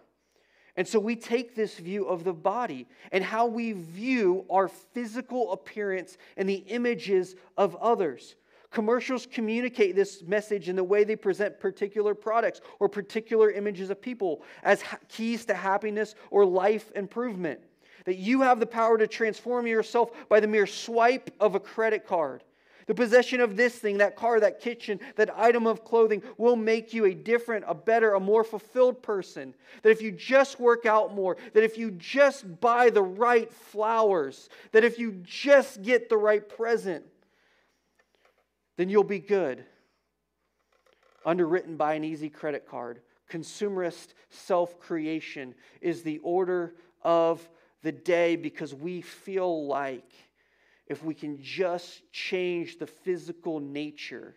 And 0.80 0.88
so 0.88 0.98
we 0.98 1.18
take 1.18 1.56
this 1.56 1.78
view 1.78 2.06
of 2.06 2.24
the 2.24 2.32
body 2.32 2.88
and 3.12 3.22
how 3.22 3.46
we 3.46 3.74
view 3.74 4.46
our 4.50 4.70
physical 4.70 5.52
appearance 5.52 6.18
and 6.38 6.48
the 6.48 6.64
images 6.68 7.36
of 7.58 7.76
others. 7.82 8.36
Commercials 8.72 9.28
communicate 9.30 9.94
this 9.94 10.24
message 10.24 10.70
in 10.70 10.78
the 10.78 10.84
way 10.84 11.04
they 11.04 11.18
present 11.18 11.60
particular 11.60 12.16
products 12.16 12.62
or 12.80 12.88
particular 12.88 13.52
images 13.52 13.90
of 13.90 14.02
people 14.02 14.42
as 14.64 14.82
keys 15.10 15.44
to 15.48 15.54
happiness 15.54 16.16
or 16.32 16.46
life 16.46 16.94
improvement. 16.96 17.60
That 18.06 18.16
you 18.16 18.40
have 18.40 18.62
the 18.62 18.66
power 18.66 18.98
to 18.98 19.06
transform 19.06 19.68
yourself 19.68 20.12
by 20.30 20.40
the 20.40 20.48
mere 20.48 20.66
swipe 20.66 21.30
of 21.42 21.56
a 21.56 21.60
credit 21.60 22.08
card. 22.08 22.42
The 22.90 22.96
possession 22.96 23.40
of 23.40 23.56
this 23.56 23.76
thing, 23.76 24.00
that 24.00 24.16
car, 24.16 24.40
that 24.40 24.60
kitchen, 24.60 25.00
that 25.16 25.30
item 25.38 25.68
of 25.68 25.86
clothing 25.86 26.24
will 26.40 26.56
make 26.56 26.92
you 26.92 27.06
a 27.06 27.14
different, 27.14 27.64
a 27.68 27.76
better, 27.76 28.16
a 28.16 28.20
more 28.20 28.44
fulfilled 28.44 29.04
person. 29.04 29.54
That 29.84 29.92
if 29.92 30.02
you 30.02 30.12
just 30.12 30.60
work 30.60 30.88
out 30.88 31.14
more, 31.14 31.38
that 31.54 31.64
if 31.64 31.78
you 31.78 31.92
just 31.92 32.60
buy 32.60 32.90
the 32.90 33.04
right 33.04 33.54
flowers, 33.54 34.50
that 34.72 34.84
if 34.84 34.98
you 34.98 35.22
just 35.24 35.84
get 35.84 36.10
the 36.10 36.18
right 36.18 36.50
present, 36.50 37.06
then 38.76 38.90
you'll 38.90 39.04
be 39.04 39.20
good. 39.20 39.64
Underwritten 41.24 41.78
by 41.78 41.94
an 41.94 42.04
easy 42.04 42.32
credit 42.32 42.68
card. 42.68 43.02
Consumerist 43.30 44.16
self 44.32 44.80
creation 44.80 45.54
is 45.80 46.02
the 46.02 46.18
order 46.24 46.74
of 47.04 47.48
the 47.84 47.92
day 47.92 48.36
because 48.36 48.74
we 48.74 49.02
feel 49.02 49.68
like 49.68 50.12
if 50.90 51.04
we 51.04 51.14
can 51.14 51.42
just 51.42 52.02
change 52.12 52.80
the 52.80 52.88
physical 52.88 53.60
nature 53.60 54.36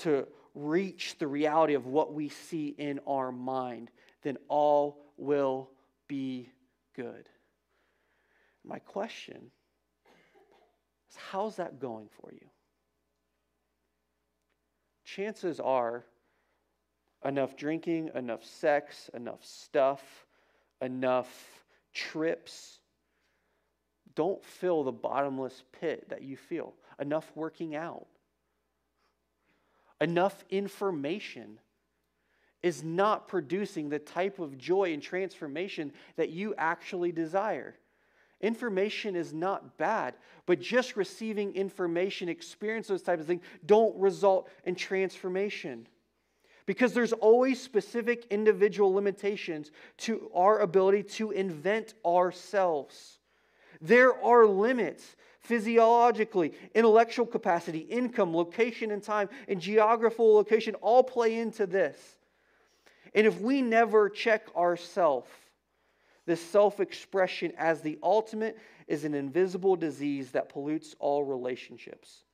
to 0.00 0.26
reach 0.54 1.16
the 1.18 1.26
reality 1.26 1.74
of 1.74 1.86
what 1.86 2.12
we 2.12 2.28
see 2.28 2.68
in 2.68 3.00
our 3.06 3.32
mind, 3.32 3.90
then 4.22 4.36
all 4.48 4.98
will 5.16 5.70
be 6.08 6.50
good. 6.94 7.28
My 8.64 8.78
question 8.78 9.50
is 11.10 11.16
how's 11.30 11.56
that 11.56 11.80
going 11.80 12.08
for 12.20 12.30
you? 12.32 12.46
Chances 15.04 15.58
are 15.58 16.04
enough 17.24 17.56
drinking, 17.56 18.10
enough 18.14 18.44
sex, 18.44 19.10
enough 19.14 19.44
stuff, 19.44 20.26
enough 20.80 21.64
trips, 21.94 22.80
don't 24.14 24.44
fill 24.44 24.84
the 24.84 24.92
bottomless 24.92 25.64
pit 25.80 26.08
that 26.08 26.22
you 26.22 26.36
feel. 26.36 26.74
Enough 26.98 27.30
working 27.34 27.74
out, 27.74 28.06
enough 30.00 30.44
information 30.50 31.58
is 32.62 32.84
not 32.84 33.26
producing 33.26 33.88
the 33.88 33.98
type 33.98 34.38
of 34.38 34.56
joy 34.56 34.92
and 34.92 35.02
transformation 35.02 35.92
that 36.16 36.30
you 36.30 36.54
actually 36.56 37.10
desire. 37.10 37.76
Information 38.40 39.16
is 39.16 39.32
not 39.32 39.78
bad, 39.78 40.14
but 40.46 40.60
just 40.60 40.96
receiving 40.96 41.54
information, 41.54 42.28
experience 42.28 42.88
those 42.88 43.02
types 43.02 43.20
of 43.20 43.26
things, 43.26 43.42
don't 43.66 43.96
result 43.98 44.48
in 44.64 44.74
transformation. 44.74 45.86
Because 46.66 46.92
there's 46.92 47.12
always 47.12 47.60
specific 47.60 48.26
individual 48.30 48.92
limitations 48.92 49.70
to 49.98 50.30
our 50.34 50.58
ability 50.60 51.02
to 51.04 51.30
invent 51.30 51.94
ourselves. 52.04 53.18
There 53.82 54.14
are 54.24 54.46
limits 54.46 55.16
physiologically, 55.40 56.54
intellectual 56.74 57.26
capacity, 57.26 57.80
income, 57.80 58.34
location 58.34 58.92
and 58.92 59.02
time, 59.02 59.28
and 59.48 59.60
geographical 59.60 60.34
location 60.34 60.76
all 60.76 61.02
play 61.02 61.38
into 61.38 61.66
this. 61.66 61.98
And 63.12 63.26
if 63.26 63.40
we 63.40 63.60
never 63.60 64.08
check 64.08 64.46
ourselves, 64.56 65.28
this 66.24 66.40
self 66.40 66.78
expression 66.78 67.52
as 67.58 67.80
the 67.80 67.98
ultimate 68.02 68.56
is 68.86 69.04
an 69.04 69.14
invisible 69.14 69.74
disease 69.74 70.30
that 70.30 70.48
pollutes 70.48 70.94
all 71.00 71.24
relationships 71.24 72.24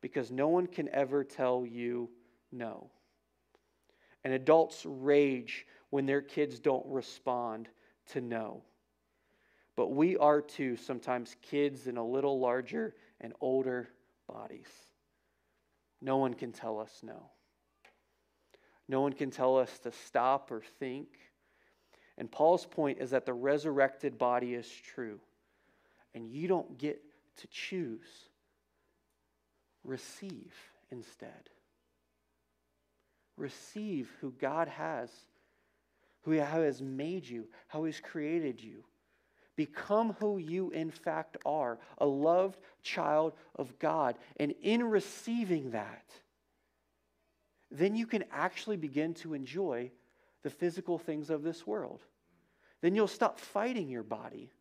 because 0.00 0.30
no 0.30 0.48
one 0.48 0.66
can 0.66 0.88
ever 0.88 1.22
tell 1.22 1.66
you 1.66 2.08
no. 2.50 2.90
And 4.24 4.32
adults 4.32 4.84
rage 4.86 5.66
when 5.90 6.06
their 6.06 6.22
kids 6.22 6.58
don't 6.58 6.86
respond 6.86 7.68
to 8.12 8.22
no. 8.22 8.62
But 9.76 9.88
we 9.88 10.16
are 10.16 10.40
too 10.40 10.76
sometimes 10.76 11.36
kids 11.42 11.86
in 11.86 11.98
a 11.98 12.04
little 12.04 12.40
larger 12.40 12.94
and 13.20 13.34
older 13.40 13.90
bodies. 14.26 14.68
No 16.00 16.16
one 16.16 16.34
can 16.34 16.52
tell 16.52 16.80
us 16.80 17.00
no. 17.02 17.30
No 18.88 19.00
one 19.00 19.12
can 19.12 19.30
tell 19.30 19.58
us 19.58 19.78
to 19.80 19.92
stop 19.92 20.50
or 20.50 20.62
think. 20.78 21.08
And 22.18 22.30
Paul's 22.30 22.64
point 22.64 22.98
is 23.00 23.10
that 23.10 23.26
the 23.26 23.34
resurrected 23.34 24.16
body 24.16 24.54
is 24.54 24.68
true. 24.68 25.20
And 26.14 26.30
you 26.30 26.48
don't 26.48 26.78
get 26.78 27.02
to 27.38 27.46
choose. 27.48 28.06
Receive 29.84 30.54
instead. 30.90 31.50
Receive 33.36 34.10
who 34.20 34.32
God 34.32 34.68
has, 34.68 35.10
who 36.22 36.32
has 36.32 36.80
made 36.80 37.28
you, 37.28 37.46
how 37.68 37.84
He's 37.84 38.00
created 38.00 38.62
you. 38.62 38.82
Become 39.56 40.16
who 40.20 40.36
you 40.38 40.70
in 40.70 40.90
fact 40.90 41.38
are 41.46 41.78
a 41.98 42.06
loved 42.06 42.58
child 42.82 43.32
of 43.54 43.78
God. 43.78 44.16
And 44.36 44.54
in 44.62 44.84
receiving 44.84 45.70
that, 45.70 46.04
then 47.70 47.96
you 47.96 48.06
can 48.06 48.24
actually 48.30 48.76
begin 48.76 49.14
to 49.14 49.34
enjoy 49.34 49.90
the 50.42 50.50
physical 50.50 50.98
things 50.98 51.30
of 51.30 51.42
this 51.42 51.66
world. 51.66 52.02
Then 52.82 52.94
you'll 52.94 53.08
stop 53.08 53.40
fighting 53.40 53.88
your 53.88 54.02
body. 54.02 54.52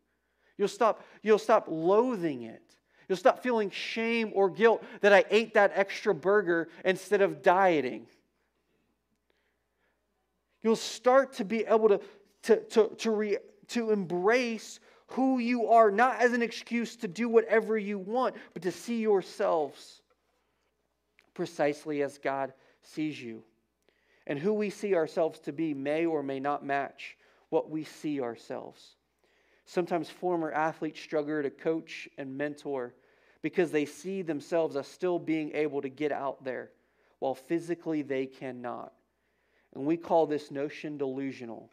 You'll 0.57 0.69
stop, 0.69 1.03
you'll 1.21 1.37
stop 1.37 1.65
loathing 1.67 2.43
it. 2.43 2.63
You'll 3.07 3.17
stop 3.17 3.43
feeling 3.43 3.69
shame 3.69 4.31
or 4.33 4.49
guilt 4.49 4.83
that 5.01 5.13
I 5.13 5.25
ate 5.29 5.53
that 5.53 5.73
extra 5.75 6.15
burger 6.15 6.69
instead 6.83 7.21
of 7.21 7.43
dieting. 7.43 8.07
You'll 10.63 10.75
start 10.75 11.33
to 11.33 11.45
be 11.45 11.65
able 11.65 11.89
to, 11.89 12.01
to, 12.43 12.55
to, 12.61 12.87
to, 12.97 13.11
re, 13.11 13.37
to 13.67 13.91
embrace 13.91 14.79
who 15.07 15.39
you 15.39 15.67
are, 15.67 15.91
not 15.91 16.19
as 16.19 16.33
an 16.33 16.41
excuse 16.41 16.95
to 16.97 17.07
do 17.07 17.29
whatever 17.29 17.77
you 17.77 17.97
want, 17.99 18.35
but 18.53 18.63
to 18.63 18.71
see 18.71 18.99
yourselves 18.99 20.01
precisely 21.33 22.01
as 22.01 22.17
God 22.17 22.53
sees 22.81 23.21
you. 23.21 23.43
And 24.27 24.39
who 24.39 24.53
we 24.53 24.71
see 24.71 24.95
ourselves 24.95 25.39
to 25.41 25.53
be 25.53 25.73
may 25.73 26.05
or 26.05 26.23
may 26.23 26.39
not 26.39 26.65
match 26.65 27.17
what 27.49 27.69
we 27.69 27.83
see 27.83 28.19
ourselves. 28.21 28.95
Sometimes 29.65 30.09
former 30.09 30.51
athletes 30.51 30.99
struggle 30.99 31.43
to 31.43 31.49
coach 31.49 32.07
and 32.17 32.35
mentor 32.35 32.93
because 33.41 33.71
they 33.71 33.85
see 33.85 34.23
themselves 34.23 34.75
as 34.75 34.87
still 34.87 35.19
being 35.19 35.51
able 35.53 35.81
to 35.81 35.89
get 35.89 36.11
out 36.11 36.43
there 36.43 36.71
while 37.19 37.35
physically 37.35 38.01
they 38.01 38.25
cannot. 38.25 38.93
And 39.75 39.85
we 39.85 39.97
call 39.97 40.25
this 40.25 40.49
notion 40.49 40.97
delusional. 40.97 41.69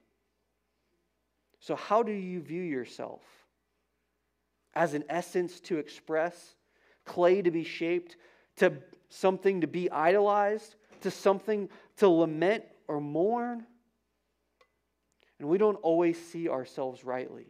So, 1.62 1.77
how 1.77 2.03
do 2.03 2.11
you 2.11 2.40
view 2.40 2.62
yourself? 2.62 3.22
As 4.75 4.94
an 4.94 5.05
essence 5.09 5.61
to 5.61 5.79
express, 5.79 6.57
clay 7.05 7.40
to 7.40 7.53
be 7.53 7.62
shaped, 7.62 8.16
to 8.57 8.72
something 9.11 9.61
to 9.61 9.68
be 9.68 9.88
idolized, 9.88 10.75
to 11.03 11.11
something 11.11 11.68
to 11.98 12.09
lament 12.09 12.64
or 12.88 13.01
mourn? 13.01 13.64
And 15.38 15.48
we 15.48 15.57
don't 15.57 15.77
always 15.77 16.20
see 16.20 16.48
ourselves 16.48 17.05
rightly, 17.05 17.46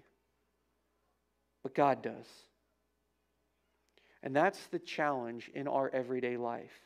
but 1.62 1.74
God 1.74 2.02
does. 2.02 2.26
And 4.22 4.36
that's 4.36 4.66
the 4.66 4.78
challenge 4.78 5.50
in 5.54 5.66
our 5.66 5.88
everyday 5.88 6.36
life 6.36 6.78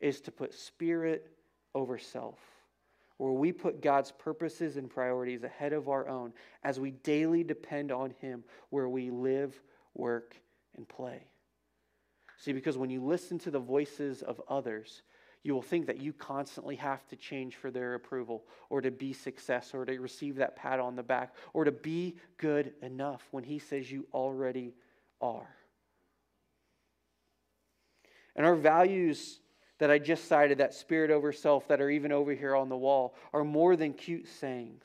is 0.00 0.20
to 0.22 0.32
put 0.32 0.52
spirit 0.52 1.30
over 1.76 1.96
self 1.96 2.40
where 3.22 3.30
we 3.30 3.52
put 3.52 3.80
God's 3.80 4.10
purposes 4.10 4.76
and 4.76 4.90
priorities 4.90 5.44
ahead 5.44 5.72
of 5.72 5.88
our 5.88 6.08
own 6.08 6.32
as 6.64 6.80
we 6.80 6.90
daily 6.90 7.44
depend 7.44 7.92
on 7.92 8.12
Him 8.20 8.42
where 8.70 8.88
we 8.88 9.10
live, 9.10 9.54
work, 9.94 10.34
and 10.76 10.88
play. 10.88 11.28
See, 12.36 12.52
because 12.52 12.76
when 12.76 12.90
you 12.90 13.00
listen 13.00 13.38
to 13.38 13.52
the 13.52 13.60
voices 13.60 14.22
of 14.22 14.40
others, 14.48 15.02
you 15.44 15.54
will 15.54 15.62
think 15.62 15.86
that 15.86 16.00
you 16.00 16.12
constantly 16.12 16.74
have 16.74 17.06
to 17.10 17.16
change 17.16 17.54
for 17.54 17.70
their 17.70 17.94
approval 17.94 18.42
or 18.70 18.80
to 18.80 18.90
be 18.90 19.12
success 19.12 19.70
or 19.72 19.84
to 19.84 20.00
receive 20.00 20.34
that 20.34 20.56
pat 20.56 20.80
on 20.80 20.96
the 20.96 21.02
back 21.04 21.36
or 21.52 21.62
to 21.62 21.70
be 21.70 22.16
good 22.38 22.72
enough 22.82 23.22
when 23.30 23.44
He 23.44 23.60
says 23.60 23.88
you 23.88 24.04
already 24.12 24.74
are. 25.20 25.54
And 28.34 28.44
our 28.44 28.56
values 28.56 29.38
that 29.82 29.90
I 29.90 29.98
just 29.98 30.28
cited, 30.28 30.58
that 30.58 30.74
spirit 30.74 31.10
over 31.10 31.32
self, 31.32 31.66
that 31.66 31.80
are 31.80 31.90
even 31.90 32.12
over 32.12 32.32
here 32.32 32.54
on 32.54 32.68
the 32.68 32.76
wall, 32.76 33.16
are 33.32 33.42
more 33.42 33.74
than 33.74 33.92
cute 33.92 34.28
sayings. 34.28 34.84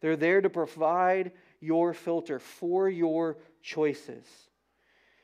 They're 0.00 0.16
there 0.16 0.40
to 0.40 0.48
provide 0.48 1.32
your 1.60 1.92
filter 1.92 2.38
for 2.38 2.88
your 2.88 3.36
choices. 3.60 4.24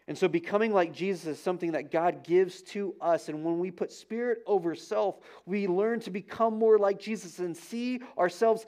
And 0.09 0.18
so, 0.18 0.29
becoming 0.29 0.75
like 0.75 0.92
Jesus 0.92 1.25
is 1.25 1.42
something 1.42 1.73
that 1.73 1.90
God 1.90 2.23
gives 2.23 2.61
to 2.64 2.94
us. 3.01 3.31
And 3.31 3.42
when 3.42 3.59
we 3.59 3.71
put 3.71 3.92
spirit 3.92 4.40
over 4.47 4.75
self, 4.75 5.16
we 5.47 5.66
learn 5.66 6.01
to 6.01 6.11
become 6.11 6.59
more 6.59 6.79
like 6.79 7.01
Jesus 7.01 7.38
and 7.38 7.57
see 7.57 8.03
ourselves 8.18 8.66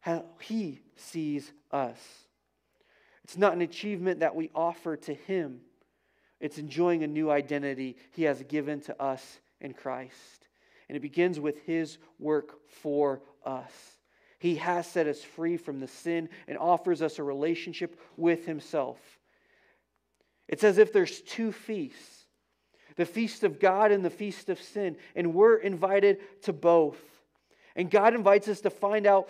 how 0.00 0.24
He 0.40 0.80
sees 0.96 1.52
us. 1.70 1.98
It's 3.22 3.36
not 3.36 3.52
an 3.52 3.60
achievement 3.60 4.20
that 4.20 4.34
we 4.34 4.50
offer 4.54 4.96
to 4.96 5.12
Him, 5.12 5.60
it's 6.40 6.56
enjoying 6.56 7.02
a 7.02 7.06
new 7.06 7.30
identity 7.30 7.98
He 8.12 8.22
has 8.22 8.42
given 8.44 8.80
to 8.80 8.98
us 8.98 9.40
in 9.60 9.74
Christ. 9.74 10.48
And 10.88 10.96
it 10.96 11.00
begins 11.00 11.38
with 11.38 11.62
His 11.64 11.98
work 12.18 12.58
for 12.68 13.22
us. 13.44 13.72
He 14.38 14.56
has 14.56 14.86
set 14.86 15.06
us 15.06 15.22
free 15.22 15.56
from 15.56 15.80
the 15.80 15.88
sin 15.88 16.28
and 16.46 16.56
offers 16.56 17.02
us 17.02 17.18
a 17.18 17.24
relationship 17.24 18.00
with 18.16 18.46
Himself. 18.46 18.98
It's 20.48 20.64
as 20.64 20.78
if 20.78 20.92
there's 20.92 21.20
two 21.20 21.52
feasts 21.52 22.24
the 22.96 23.06
feast 23.06 23.44
of 23.44 23.60
God 23.60 23.92
and 23.92 24.04
the 24.04 24.10
feast 24.10 24.48
of 24.48 24.60
sin, 24.60 24.96
and 25.14 25.32
we're 25.32 25.58
invited 25.58 26.18
to 26.42 26.52
both. 26.52 27.00
And 27.76 27.88
God 27.88 28.12
invites 28.12 28.48
us 28.48 28.60
to 28.62 28.70
find 28.70 29.06
out, 29.06 29.28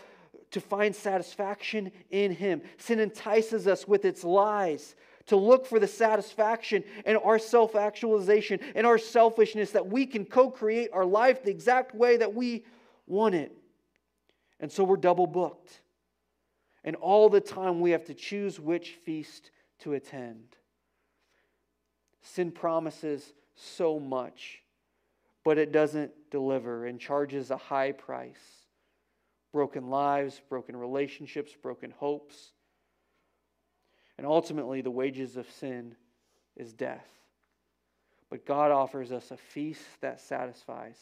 to 0.53 0.61
find 0.61 0.97
satisfaction 0.97 1.93
in 2.11 2.33
Him. 2.33 2.63
Sin 2.79 2.99
entices 2.99 3.67
us 3.67 3.87
with 3.87 4.07
its 4.07 4.25
lies, 4.25 4.97
to 5.29 5.37
look 5.37 5.67
for 5.67 5.79
the 5.79 5.87
satisfaction 5.87 6.83
in 7.07 7.17
our 7.17 7.39
self 7.39 7.77
actualization 7.77 8.61
and 8.75 8.87
our 8.87 8.99
selfishness 8.99 9.71
that 9.71 9.87
we 9.87 10.07
can 10.07 10.25
co 10.25 10.51
create 10.51 10.91
our 10.93 11.05
life 11.05 11.43
the 11.43 11.51
exact 11.51 11.95
way 11.95 12.17
that 12.17 12.35
we 12.35 12.65
want 13.07 13.35
it. 13.35 13.53
And 14.61 14.71
so 14.71 14.85
we're 14.85 14.97
double 14.97 15.27
booked. 15.27 15.81
And 16.85 16.97
all 16.97 17.29
the 17.29 17.41
time 17.41 17.81
we 17.81 17.91
have 17.93 18.05
to 18.07 18.15
choose 18.15 18.59
which 18.59 18.99
feast 19.05 19.51
to 19.81 19.95
attend. 19.95 20.57
Sin 22.23 22.51
promises 22.51 23.35
so 23.55 23.99
much, 23.99 24.63
but 25.45 25.59
it 25.59 25.73
doesn't 25.73 26.11
deliver 26.31 26.87
and 26.87 27.01
charges 27.01 27.51
a 27.51 27.57
high 27.57 27.93
price. 27.93 28.67
Broken 29.53 29.89
lives, 29.89 30.41
broken 30.49 30.77
relationships, 30.77 31.53
broken 31.61 31.91
hopes. 31.91 32.53
And 34.19 34.27
ultimately, 34.27 34.83
the 34.83 34.91
wages 34.91 35.37
of 35.37 35.51
sin 35.51 35.95
is 36.57 36.73
death. 36.73 37.07
But 38.31 38.45
God 38.45 38.71
offers 38.71 39.13
us 39.13 39.31
a 39.31 39.37
feast 39.37 40.01
that 40.01 40.21
satisfies. 40.21 40.99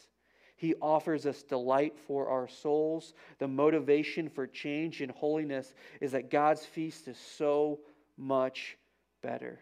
He 0.56 0.74
offers 0.80 1.26
us 1.26 1.42
delight 1.42 1.98
for 2.06 2.28
our 2.28 2.46
souls. 2.46 3.14
The 3.38 3.48
motivation 3.48 4.28
for 4.28 4.46
change 4.46 5.00
and 5.00 5.10
holiness 5.10 5.74
is 6.00 6.12
that 6.12 6.30
God's 6.30 6.64
feast 6.64 7.08
is 7.08 7.18
so 7.18 7.80
much 8.16 8.76
better. 9.22 9.60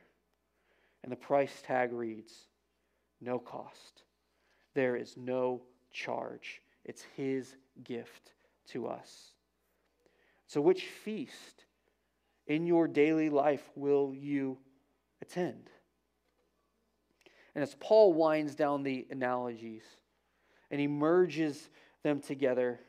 And 1.03 1.11
the 1.11 1.17
price 1.17 1.63
tag 1.65 1.93
reads 1.93 2.33
no 3.21 3.39
cost. 3.39 4.03
There 4.75 4.97
is 4.97 5.17
no 5.17 5.63
charge. 5.93 6.61
It's 6.85 7.03
His 7.17 7.55
gift 7.83 8.33
to 8.69 8.87
us. 8.87 9.33
So, 10.47 10.61
which 10.61 10.85
feast 10.85 11.65
in 12.47 12.67
your 12.67 12.87
daily 12.87 13.31
life 13.31 13.71
will 13.75 14.15
you 14.15 14.59
attend? 15.23 15.71
And 17.55 17.63
as 17.63 17.77
Paul 17.79 18.13
winds 18.13 18.55
down 18.55 18.83
the 18.83 19.07
analogies 19.11 19.85
and 20.71 20.81
he 20.81 20.89
merges 20.89 21.71
them 22.03 22.21
together, 22.21 22.81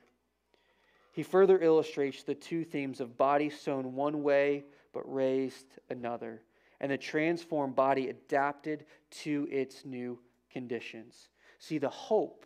he 1.14 1.24
further 1.24 1.60
illustrates 1.60 2.24
the 2.24 2.36
two 2.36 2.64
themes 2.64 3.00
of 3.00 3.18
body 3.18 3.50
sown 3.50 3.94
one 3.94 4.24
way 4.24 4.66
but 4.94 5.04
raised 5.12 5.68
another 5.90 6.42
and 6.82 6.92
the 6.92 6.98
transformed 6.98 7.76
body 7.76 8.10
adapted 8.10 8.86
to 9.10 9.48
its 9.50 9.86
new 9.86 10.20
conditions. 10.52 11.30
See, 11.60 11.78
the 11.78 11.90
hope 11.90 12.46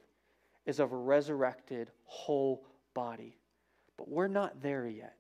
is 0.66 0.80
of 0.80 0.92
a 0.92 0.98
resurrected 0.98 1.90
whole 2.04 2.66
body, 2.94 3.38
but 3.98 4.08
we're 4.08 4.28
not 4.28 4.62
there 4.62 4.88
yet. 4.88 5.19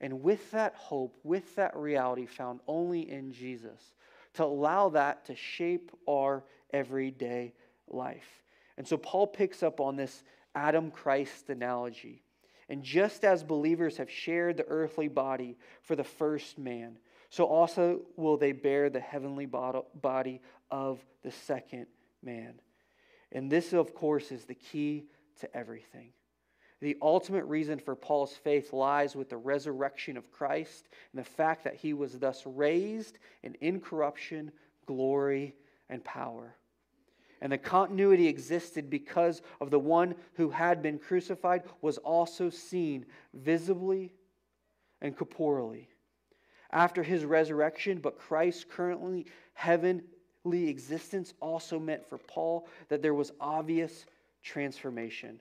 And 0.00 0.22
with 0.22 0.50
that 0.52 0.74
hope, 0.74 1.16
with 1.24 1.56
that 1.56 1.76
reality 1.76 2.26
found 2.26 2.60
only 2.66 3.10
in 3.10 3.32
Jesus, 3.32 3.94
to 4.34 4.44
allow 4.44 4.90
that 4.90 5.24
to 5.26 5.34
shape 5.34 5.90
our 6.08 6.44
everyday 6.72 7.54
life. 7.88 8.42
And 8.76 8.86
so 8.86 8.96
Paul 8.96 9.26
picks 9.26 9.62
up 9.62 9.80
on 9.80 9.96
this 9.96 10.22
Adam 10.54 10.90
Christ 10.90 11.50
analogy. 11.50 12.22
And 12.68 12.82
just 12.82 13.24
as 13.24 13.42
believers 13.42 13.96
have 13.96 14.10
shared 14.10 14.58
the 14.58 14.66
earthly 14.68 15.08
body 15.08 15.56
for 15.82 15.96
the 15.96 16.04
first 16.04 16.58
man, 16.58 16.98
so 17.30 17.44
also 17.44 18.02
will 18.16 18.36
they 18.36 18.52
bear 18.52 18.90
the 18.90 19.00
heavenly 19.00 19.46
body 19.46 20.40
of 20.70 21.04
the 21.22 21.30
second 21.30 21.86
man. 22.22 22.60
And 23.32 23.50
this, 23.50 23.72
of 23.72 23.94
course, 23.94 24.30
is 24.30 24.44
the 24.44 24.54
key 24.54 25.06
to 25.40 25.56
everything. 25.56 26.10
The 26.80 26.96
ultimate 27.02 27.44
reason 27.44 27.78
for 27.78 27.96
Paul's 27.96 28.34
faith 28.34 28.72
lies 28.72 29.16
with 29.16 29.28
the 29.28 29.36
resurrection 29.36 30.16
of 30.16 30.30
Christ 30.30 30.88
and 31.12 31.20
the 31.20 31.28
fact 31.28 31.64
that 31.64 31.74
he 31.74 31.92
was 31.92 32.18
thus 32.18 32.46
raised 32.46 33.18
in 33.42 33.56
incorruption, 33.60 34.52
glory, 34.86 35.56
and 35.88 36.04
power. 36.04 36.54
And 37.40 37.52
the 37.52 37.58
continuity 37.58 38.26
existed 38.26 38.90
because 38.90 39.42
of 39.60 39.70
the 39.70 39.78
one 39.78 40.14
who 40.34 40.50
had 40.50 40.82
been 40.82 40.98
crucified 40.98 41.64
was 41.82 41.98
also 41.98 42.50
seen 42.50 43.06
visibly 43.32 44.12
and 45.00 45.16
corporally 45.16 45.88
after 46.70 47.02
his 47.02 47.24
resurrection, 47.24 47.98
but 47.98 48.18
Christ's 48.18 48.64
currently 48.64 49.26
heavenly 49.54 50.02
existence 50.68 51.34
also 51.40 51.78
meant 51.78 52.06
for 52.06 52.18
Paul 52.18 52.68
that 52.88 53.02
there 53.02 53.14
was 53.14 53.32
obvious 53.40 54.06
transformation. 54.42 55.40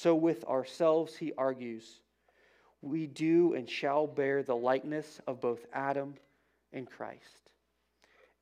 So, 0.00 0.14
with 0.14 0.44
ourselves, 0.44 1.16
he 1.16 1.32
argues, 1.38 2.00
we 2.82 3.06
do 3.06 3.54
and 3.54 3.68
shall 3.68 4.06
bear 4.06 4.42
the 4.42 4.54
likeness 4.54 5.20
of 5.26 5.40
both 5.40 5.64
Adam 5.72 6.16
and 6.70 6.86
Christ. 6.86 7.50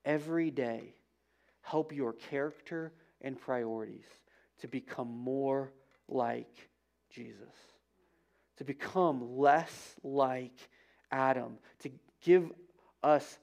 Every 0.04 0.50
day, 0.50 0.96
help 1.60 1.92
your 1.92 2.12
character 2.12 2.92
and 3.20 3.40
priorities 3.40 4.06
to 4.62 4.66
become 4.66 5.06
more 5.06 5.72
like 6.08 6.68
Jesus, 7.08 7.54
to 8.56 8.64
become 8.64 9.36
less 9.36 9.94
like 10.02 10.58
Adam, 11.12 11.58
to 11.80 11.90
give 12.20 12.50
us 13.04 13.38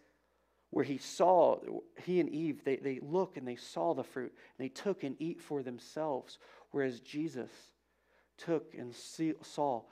where 0.71 0.85
he 0.85 0.97
saw, 0.97 1.59
he 2.03 2.19
and 2.19 2.29
Eve, 2.29 2.65
they, 2.65 2.75
they 2.75 2.99
look 3.01 3.37
and 3.37 3.47
they 3.47 3.55
saw 3.55 3.93
the 3.93 4.03
fruit, 4.03 4.33
and 4.57 4.65
they 4.65 4.69
took 4.69 5.03
and 5.03 5.15
eat 5.19 5.41
for 5.41 5.63
themselves, 5.63 6.39
whereas 6.71 6.99
Jesus 6.99 7.49
took 8.45 8.73
and 8.77 8.93
saw 8.95 9.83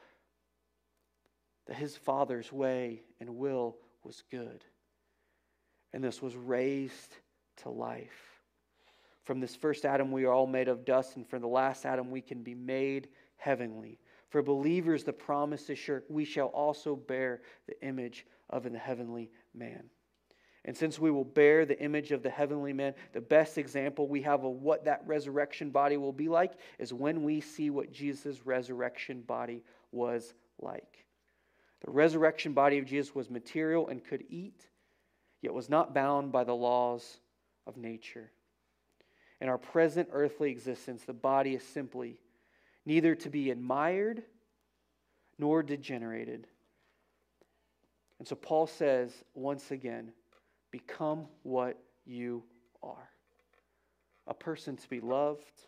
that 1.68 1.76
his 1.76 1.96
Father's 1.96 2.52
way 2.52 3.04
and 3.20 3.38
will 3.38 3.78
was 4.04 4.24
good. 4.32 4.64
And 5.94 6.04
this 6.04 6.22
was 6.22 6.36
raised 6.36 7.16
to 7.58 7.70
life. 7.70 8.42
From 9.24 9.40
this 9.40 9.56
first 9.56 9.86
Adam, 9.86 10.12
we 10.12 10.26
are 10.26 10.34
all 10.34 10.48
made 10.48 10.68
of 10.68 10.86
dust, 10.86 11.16
and 11.16 11.28
from 11.28 11.42
the 11.42 11.48
last 11.48 11.86
Adam, 11.86 12.10
we 12.10 12.22
can 12.22 12.42
be 12.42 12.56
made 12.56 13.10
heavenly. 13.38 14.00
For 14.30 14.42
believers, 14.42 15.04
the 15.04 15.14
promise 15.14 15.70
is 15.70 15.78
sure 15.78 16.04
we 16.10 16.26
shall 16.26 16.48
also 16.48 16.96
bear 16.96 17.42
the 17.68 17.80
image 17.86 18.26
of 18.50 18.64
the 18.64 18.78
heavenly 18.78 19.30
man. 19.54 19.84
And 20.66 20.76
since 20.76 21.00
we 21.00 21.10
will 21.10 21.24
bear 21.24 21.66
the 21.66 21.80
image 21.82 22.12
of 22.12 22.22
the 22.22 22.30
heavenly 22.30 22.74
man, 22.74 22.94
the 23.14 23.22
best 23.22 23.58
example 23.58 24.08
we 24.08 24.22
have 24.24 24.44
of 24.44 24.62
what 24.62 24.86
that 24.86 25.04
resurrection 25.06 25.70
body 25.70 25.98
will 25.98 26.12
be 26.12 26.28
like 26.28 26.54
is 26.78 26.94
when 26.94 27.24
we 27.24 27.40
see 27.40 27.70
what 27.70 27.92
Jesus' 27.92 28.46
resurrection 28.46 29.22
body 29.22 29.64
was 29.92 30.34
like. 30.60 31.06
The 31.86 31.92
resurrection 31.92 32.54
body 32.54 32.78
of 32.78 32.86
Jesus 32.86 33.16
was 33.16 33.30
material 33.30 33.88
and 33.88 34.04
could 34.04 34.26
eat, 34.30 34.68
yet 35.42 35.54
was 35.54 35.70
not 35.70 35.94
bound 35.94 36.32
by 36.32 36.44
the 36.44 36.56
laws 36.56 37.20
of 37.66 37.78
nature. 37.78 38.32
In 39.40 39.48
our 39.48 39.58
present 39.58 40.10
earthly 40.12 40.52
existence, 40.52 41.04
the 41.04 41.14
body 41.14 41.56
is 41.56 41.64
simply 41.64 42.18
neither 42.86 43.16
to 43.16 43.30
be 43.30 43.50
admired 43.50 44.24
nor 45.38 45.64
degenerated. 45.64 46.48
And 48.18 48.28
so 48.28 48.36
Paul 48.36 48.68
says 48.68 49.14
once 49.34 49.72
again, 49.72 50.12
become 50.72 51.28
what 51.44 51.78
you 52.06 52.44
are 52.84 53.10
a 54.30 54.34
person 54.34 54.78
to 54.78 54.88
be 54.88 55.02
loved. 55.02 55.64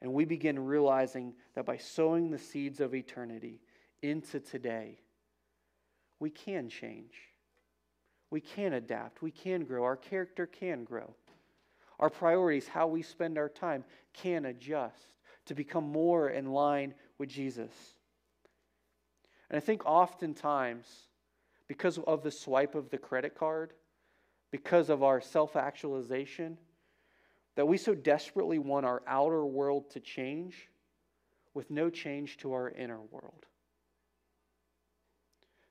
And 0.00 0.12
we 0.12 0.24
begin 0.24 0.64
realizing 0.64 1.34
that 1.54 1.66
by 1.66 1.78
sowing 1.78 2.30
the 2.30 2.38
seeds 2.38 2.78
of 2.78 2.94
eternity 2.94 3.60
into 4.02 4.38
today, 4.38 4.98
we 6.20 6.30
can 6.30 6.68
change. 6.68 7.14
We 8.30 8.40
can 8.40 8.74
adapt. 8.74 9.22
We 9.22 9.32
can 9.32 9.64
grow. 9.64 9.82
Our 9.82 9.96
character 9.96 10.46
can 10.46 10.84
grow. 10.84 11.14
Our 11.98 12.10
priorities, 12.10 12.68
how 12.68 12.86
we 12.86 13.02
spend 13.02 13.38
our 13.38 13.48
time, 13.48 13.82
can 14.12 14.44
adjust 14.44 15.14
to 15.46 15.54
become 15.54 15.90
more 15.90 16.28
in 16.28 16.52
line 16.52 16.94
with 17.16 17.30
Jesus. 17.30 17.72
And 19.50 19.56
I 19.56 19.60
think 19.60 19.84
oftentimes, 19.84 20.86
because 21.68 21.98
of 21.98 22.22
the 22.22 22.30
swipe 22.30 22.74
of 22.74 22.90
the 22.90 22.98
credit 22.98 23.34
card, 23.34 23.72
because 24.50 24.88
of 24.88 25.02
our 25.02 25.20
self 25.20 25.54
actualization, 25.54 26.58
that 27.56 27.66
we 27.66 27.76
so 27.76 27.94
desperately 27.94 28.58
want 28.58 28.86
our 28.86 29.02
outer 29.06 29.44
world 29.44 29.90
to 29.90 30.00
change 30.00 30.68
with 31.54 31.70
no 31.70 31.90
change 31.90 32.38
to 32.38 32.52
our 32.52 32.70
inner 32.70 33.00
world. 33.10 33.44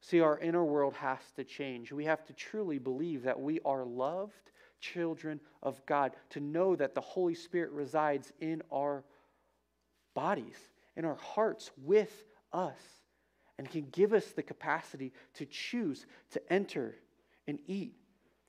See, 0.01 0.21
our 0.21 0.39
inner 0.39 0.63
world 0.63 0.93
has 0.95 1.19
to 1.35 1.43
change. 1.43 1.91
We 1.91 2.05
have 2.05 2.25
to 2.25 2.33
truly 2.33 2.77
believe 2.77 3.23
that 3.23 3.39
we 3.39 3.59
are 3.65 3.85
loved 3.85 4.51
children 4.79 5.39
of 5.63 5.83
God, 5.85 6.13
to 6.31 6.39
know 6.39 6.75
that 6.75 6.93
the 6.93 7.01
Holy 7.01 7.35
Spirit 7.35 7.71
resides 7.71 8.31
in 8.39 8.61
our 8.71 9.03
bodies, 10.13 10.57
in 10.95 11.05
our 11.05 11.15
hearts, 11.15 11.71
with 11.77 12.25
us, 12.53 12.77
and 13.58 13.70
can 13.70 13.88
give 13.91 14.14
us 14.14 14.28
the 14.28 14.43
capacity 14.43 15.12
to 15.34 15.45
choose 15.45 16.05
to 16.32 16.53
enter 16.53 16.95
and 17.47 17.60
eat 17.68 17.93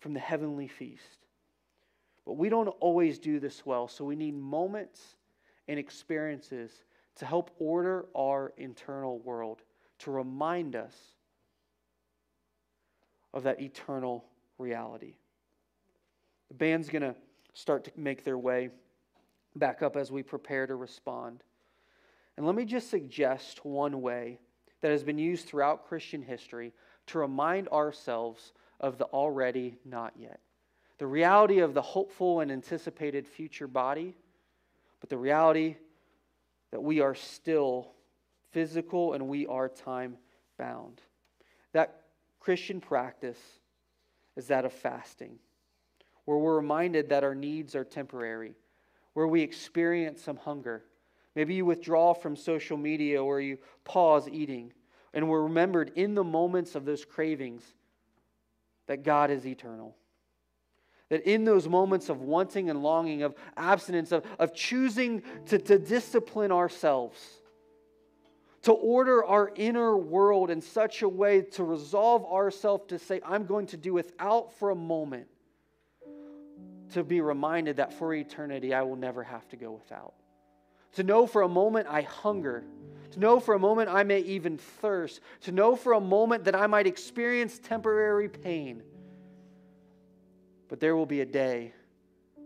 from 0.01 0.13
the 0.13 0.21
heavenly 0.21 0.69
feast. 0.69 1.27
But 2.27 2.35
we 2.35 2.49
don't 2.49 2.69
always 2.81 3.19
do 3.19 3.41
this 3.41 3.65
well, 3.65 3.89
so 3.89 4.05
we 4.05 4.17
need 4.17 4.35
moments 4.35 5.17
and 5.67 5.79
experiences 5.79 6.71
to 7.17 7.27
help 7.27 7.51
order 7.59 8.07
our 8.15 8.53
internal 8.57 9.19
world, 9.21 9.63
to 10.01 10.11
remind 10.11 10.77
us 10.77 10.95
of 13.33 13.43
that 13.45 13.61
eternal 13.61 14.25
reality. 14.59 15.15
The 16.49 16.55
band's 16.55 16.89
going 16.89 17.03
to 17.03 17.15
start 17.55 17.85
to 17.85 17.91
make 17.97 18.25
their 18.25 18.39
way 18.39 18.71
back 19.57 19.83
up 19.83 19.97
as 19.97 20.13
we 20.13 20.23
prepare 20.23 20.67
to 20.67 20.77
respond. 20.77 21.43
And 22.37 22.47
let 22.47 22.55
me 22.55 22.65
just 22.65 22.91
suggest 22.91 23.65
one 23.65 24.01
way 24.01 24.39
that 24.81 24.91
has 24.91 25.03
been 25.03 25.19
used 25.19 25.47
throughout 25.47 25.89
Christian 25.89 26.23
history 26.23 26.73
to 27.07 27.19
remind 27.19 27.69
ourselves 27.69 28.53
of 28.81 28.99
the 28.99 29.07
already 29.07 29.79
not 29.85 30.15
yet. 30.19 30.41
The 30.99 31.07
reality 31.07 31.61
of 31.61 31.75
the 31.75 31.83
hopeful 31.83 32.41
and 32.41 32.51
anticipated 32.51 33.27
future 33.27 33.69
body, 33.69 34.17
but 35.01 35.09
the 35.09 35.19
reality 35.19 35.77
that 36.71 36.83
we 36.83 37.01
are 37.01 37.15
still 37.15 37.93
physical 38.51 39.15
and 39.15 39.29
we 39.29 39.47
are 39.47 39.69
time 39.69 40.17
bound. 40.59 41.01
That 41.73 42.03
Christian 42.41 42.81
practice 42.81 43.39
is 44.37 44.49
that 44.49 44.65
of 44.65 44.73
fasting 44.73 45.39
where 46.29 46.37
we're 46.37 46.57
reminded 46.57 47.09
that 47.09 47.25
our 47.25 47.35
needs 47.35 47.75
are 47.75 47.85
temporary, 47.85 48.53
where 49.15 49.27
we 49.27 49.41
experience 49.41 50.23
some 50.23 50.37
hunger. 50.37 50.85
Maybe 51.39 51.55
you 51.55 51.65
withdraw 51.65 52.15
from 52.15 52.35
social 52.35 52.77
media 52.77 53.23
or 53.23 53.41
you 53.41 53.59
pause 53.85 54.29
eating, 54.29 54.73
and 55.15 55.29
we're 55.29 55.45
remembered 55.45 55.93
in 55.95 56.17
the 56.17 56.25
moments 56.25 56.75
of 56.75 56.85
those 56.85 57.05
cravings 57.05 57.63
that 58.89 59.05
God 59.05 59.31
is 59.31 59.47
eternal. 59.47 59.95
That 61.11 61.23
in 61.31 61.45
those 61.45 61.69
moments 61.69 62.09
of 62.09 62.23
wanting 62.23 62.71
and 62.71 62.83
longing, 62.83 63.23
of 63.23 63.37
abstinence, 63.57 64.11
of, 64.11 64.27
of 64.41 64.53
choosing 64.53 65.23
to, 65.47 65.61
to 65.61 65.79
discipline 65.79 66.51
ourselves, 66.51 67.25
to 68.63 68.73
order 68.73 69.25
our 69.25 69.53
inner 69.55 69.97
world 69.97 70.51
in 70.51 70.61
such 70.61 71.03
a 71.03 71.09
way 71.09 71.43
to 71.43 71.63
resolve 71.63 72.25
ourselves 72.25 72.87
to 72.89 72.99
say, 72.99 73.21
I'm 73.25 73.47
going 73.47 73.67
to 73.67 73.77
do 73.77 73.95
without 73.95 74.55
for 74.55 74.71
a 74.71 74.75
moment 74.75 75.29
to 76.95 77.05
be 77.05 77.21
reminded 77.21 77.77
that 77.77 77.93
for 77.93 78.13
eternity 78.13 78.75
I 78.75 78.83
will 78.83 78.97
never 78.97 79.23
have 79.23 79.49
to 79.51 79.57
go 79.57 79.71
without. 79.71 80.15
To 80.95 81.03
know 81.03 81.27
for 81.27 81.43
a 81.43 81.49
moment 81.49 81.87
I 81.89 82.03
hunger. 82.03 82.65
To 83.13 83.21
know 83.21 83.41
for 83.41 83.55
a 83.55 83.59
moment 83.59 83.89
I 83.89 84.03
may 84.03 84.21
even 84.21 84.59
thirst. 84.59 85.21
To 85.43 85.53
know 85.53 85.77
for 85.77 85.93
a 85.95 86.01
moment 86.01 86.45
that 86.45 86.55
I 86.55 86.67
might 86.67 86.87
experience 86.87 87.59
temporary 87.59 88.29
pain. 88.29 88.83
But 90.69 90.81
there 90.81 90.97
will 90.97 91.07
be 91.07 91.21
a 91.21 91.27
day 91.27 91.73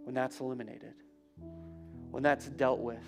when 0.04 0.14
that's 0.14 0.40
eliminated, 0.40 0.94
when 2.10 2.22
that's 2.22 2.46
dealt 2.46 2.80
with. 2.80 3.04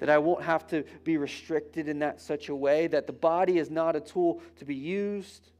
That 0.00 0.10
I 0.10 0.18
won't 0.18 0.42
have 0.42 0.66
to 0.68 0.84
be 1.02 1.16
restricted 1.16 1.88
in 1.88 1.98
that 2.00 2.20
such 2.20 2.48
a 2.48 2.54
way 2.54 2.86
that 2.88 3.06
the 3.06 3.12
body 3.12 3.58
is 3.58 3.70
not 3.70 3.96
a 3.96 4.00
tool 4.00 4.40
to 4.56 4.64
be 4.64 4.74
used 4.74 5.50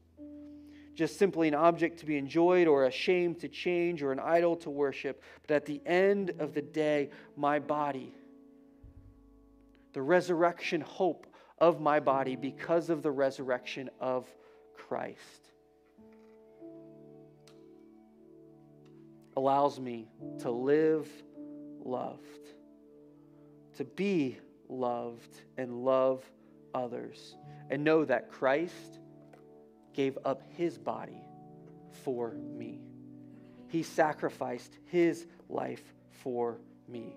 just 0.99 1.17
simply 1.17 1.47
an 1.47 1.55
object 1.55 1.97
to 1.97 2.05
be 2.05 2.17
enjoyed 2.17 2.67
or 2.67 2.83
a 2.83 2.91
shame 2.91 3.33
to 3.33 3.47
change 3.47 4.03
or 4.03 4.11
an 4.11 4.19
idol 4.19 4.57
to 4.57 4.69
worship. 4.69 5.23
But 5.47 5.55
at 5.55 5.65
the 5.65 5.81
end 5.85 6.33
of 6.39 6.53
the 6.53 6.61
day, 6.61 7.09
my 7.37 7.57
body, 7.57 8.13
the 9.93 10.01
resurrection 10.01 10.81
hope 10.81 11.27
of 11.57 11.79
my 11.79 11.99
body 11.99 12.35
because 12.35 12.89
of 12.89 13.03
the 13.03 13.11
resurrection 13.11 13.89
of 13.99 14.27
Christ, 14.75 15.51
allows 19.35 19.79
me 19.79 20.07
to 20.39 20.51
live 20.51 21.07
loved, 21.83 22.19
to 23.77 23.83
be 23.83 24.37
loved 24.67 25.41
and 25.57 25.83
love 25.83 26.23
others, 26.73 27.35
and 27.69 27.83
know 27.83 28.05
that 28.05 28.29
Christ 28.29 28.99
gave 29.93 30.17
up 30.25 30.43
his 30.49 30.77
body 30.77 31.21
for 32.03 32.35
me. 32.55 32.79
He 33.67 33.83
sacrificed 33.83 34.77
his 34.85 35.27
life 35.49 35.93
for 36.23 36.59
me. 36.87 37.15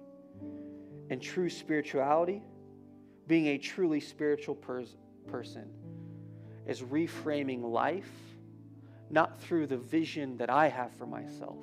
And 1.10 1.20
true 1.20 1.50
spirituality, 1.50 2.42
being 3.26 3.46
a 3.48 3.58
truly 3.58 4.00
spiritual 4.00 4.54
pers- 4.54 4.96
person, 5.26 5.68
is 6.66 6.82
reframing 6.82 7.62
life 7.62 8.10
not 9.10 9.40
through 9.42 9.66
the 9.66 9.76
vision 9.76 10.36
that 10.38 10.48
I 10.48 10.68
have 10.68 10.90
for 10.94 11.06
myself, 11.06 11.58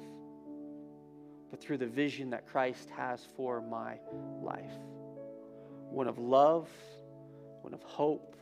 but 1.49 1.59
through 1.59 1.77
the 1.77 1.87
vision 1.87 2.29
that 2.29 2.45
Christ 2.47 2.89
has 2.91 3.25
for 3.35 3.59
my 3.59 3.97
life. 4.41 4.71
One 5.89 6.07
of 6.07 6.19
love, 6.19 6.69
one 7.61 7.73
of 7.73 7.81
hope, 7.81 8.35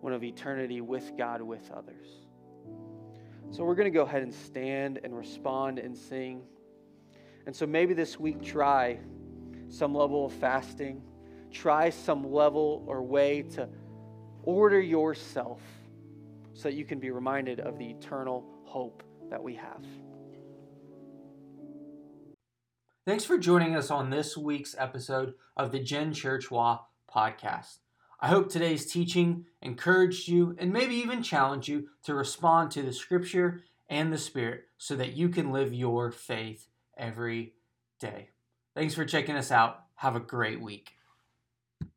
one 0.00 0.12
of 0.12 0.22
eternity 0.22 0.80
with 0.80 1.12
God, 1.18 1.42
with 1.42 1.68
others. 1.72 2.06
So 3.50 3.64
we're 3.64 3.74
going 3.74 3.92
to 3.92 3.96
go 3.96 4.04
ahead 4.04 4.22
and 4.22 4.32
stand 4.32 5.00
and 5.02 5.16
respond 5.16 5.78
and 5.80 5.96
sing. 5.96 6.42
And 7.46 7.54
so 7.54 7.66
maybe 7.66 7.92
this 7.92 8.20
week, 8.20 8.40
try 8.40 8.98
some 9.68 9.94
level 9.94 10.26
of 10.26 10.32
fasting, 10.32 11.02
try 11.52 11.90
some 11.90 12.32
level 12.32 12.84
or 12.86 13.02
way 13.02 13.42
to 13.42 13.68
order 14.42 14.80
yourself 14.80 15.60
so 16.54 16.64
that 16.64 16.74
you 16.74 16.84
can 16.84 16.98
be 16.98 17.10
reminded 17.10 17.60
of 17.60 17.78
the 17.78 17.86
eternal 17.86 18.44
hope 18.64 19.02
that 19.30 19.42
we 19.42 19.54
have. 19.54 19.84
Thanks 23.04 23.24
for 23.24 23.36
joining 23.36 23.74
us 23.74 23.90
on 23.90 24.10
this 24.10 24.36
week's 24.36 24.76
episode 24.78 25.34
of 25.56 25.72
the 25.72 25.80
Gen 25.80 26.12
Church 26.12 26.50
Wa 26.50 26.80
podcast. 27.12 27.78
I 28.20 28.28
hope 28.28 28.48
today's 28.48 28.86
teaching 28.86 29.46
encouraged 29.60 30.28
you 30.28 30.54
and 30.58 30.72
maybe 30.72 30.94
even 30.94 31.22
challenged 31.22 31.66
you 31.66 31.88
to 32.04 32.14
respond 32.14 32.70
to 32.72 32.82
the 32.82 32.92
scripture 32.92 33.62
and 33.88 34.12
the 34.12 34.18
spirit 34.18 34.68
so 34.78 34.94
that 34.94 35.14
you 35.14 35.28
can 35.28 35.50
live 35.50 35.74
your 35.74 36.12
faith 36.12 36.68
every 36.96 37.54
day. 37.98 38.28
Thanks 38.76 38.94
for 38.94 39.04
checking 39.04 39.34
us 39.34 39.50
out. 39.50 39.80
Have 39.96 40.14
a 40.14 40.20
great 40.20 40.60
week. 40.60 40.92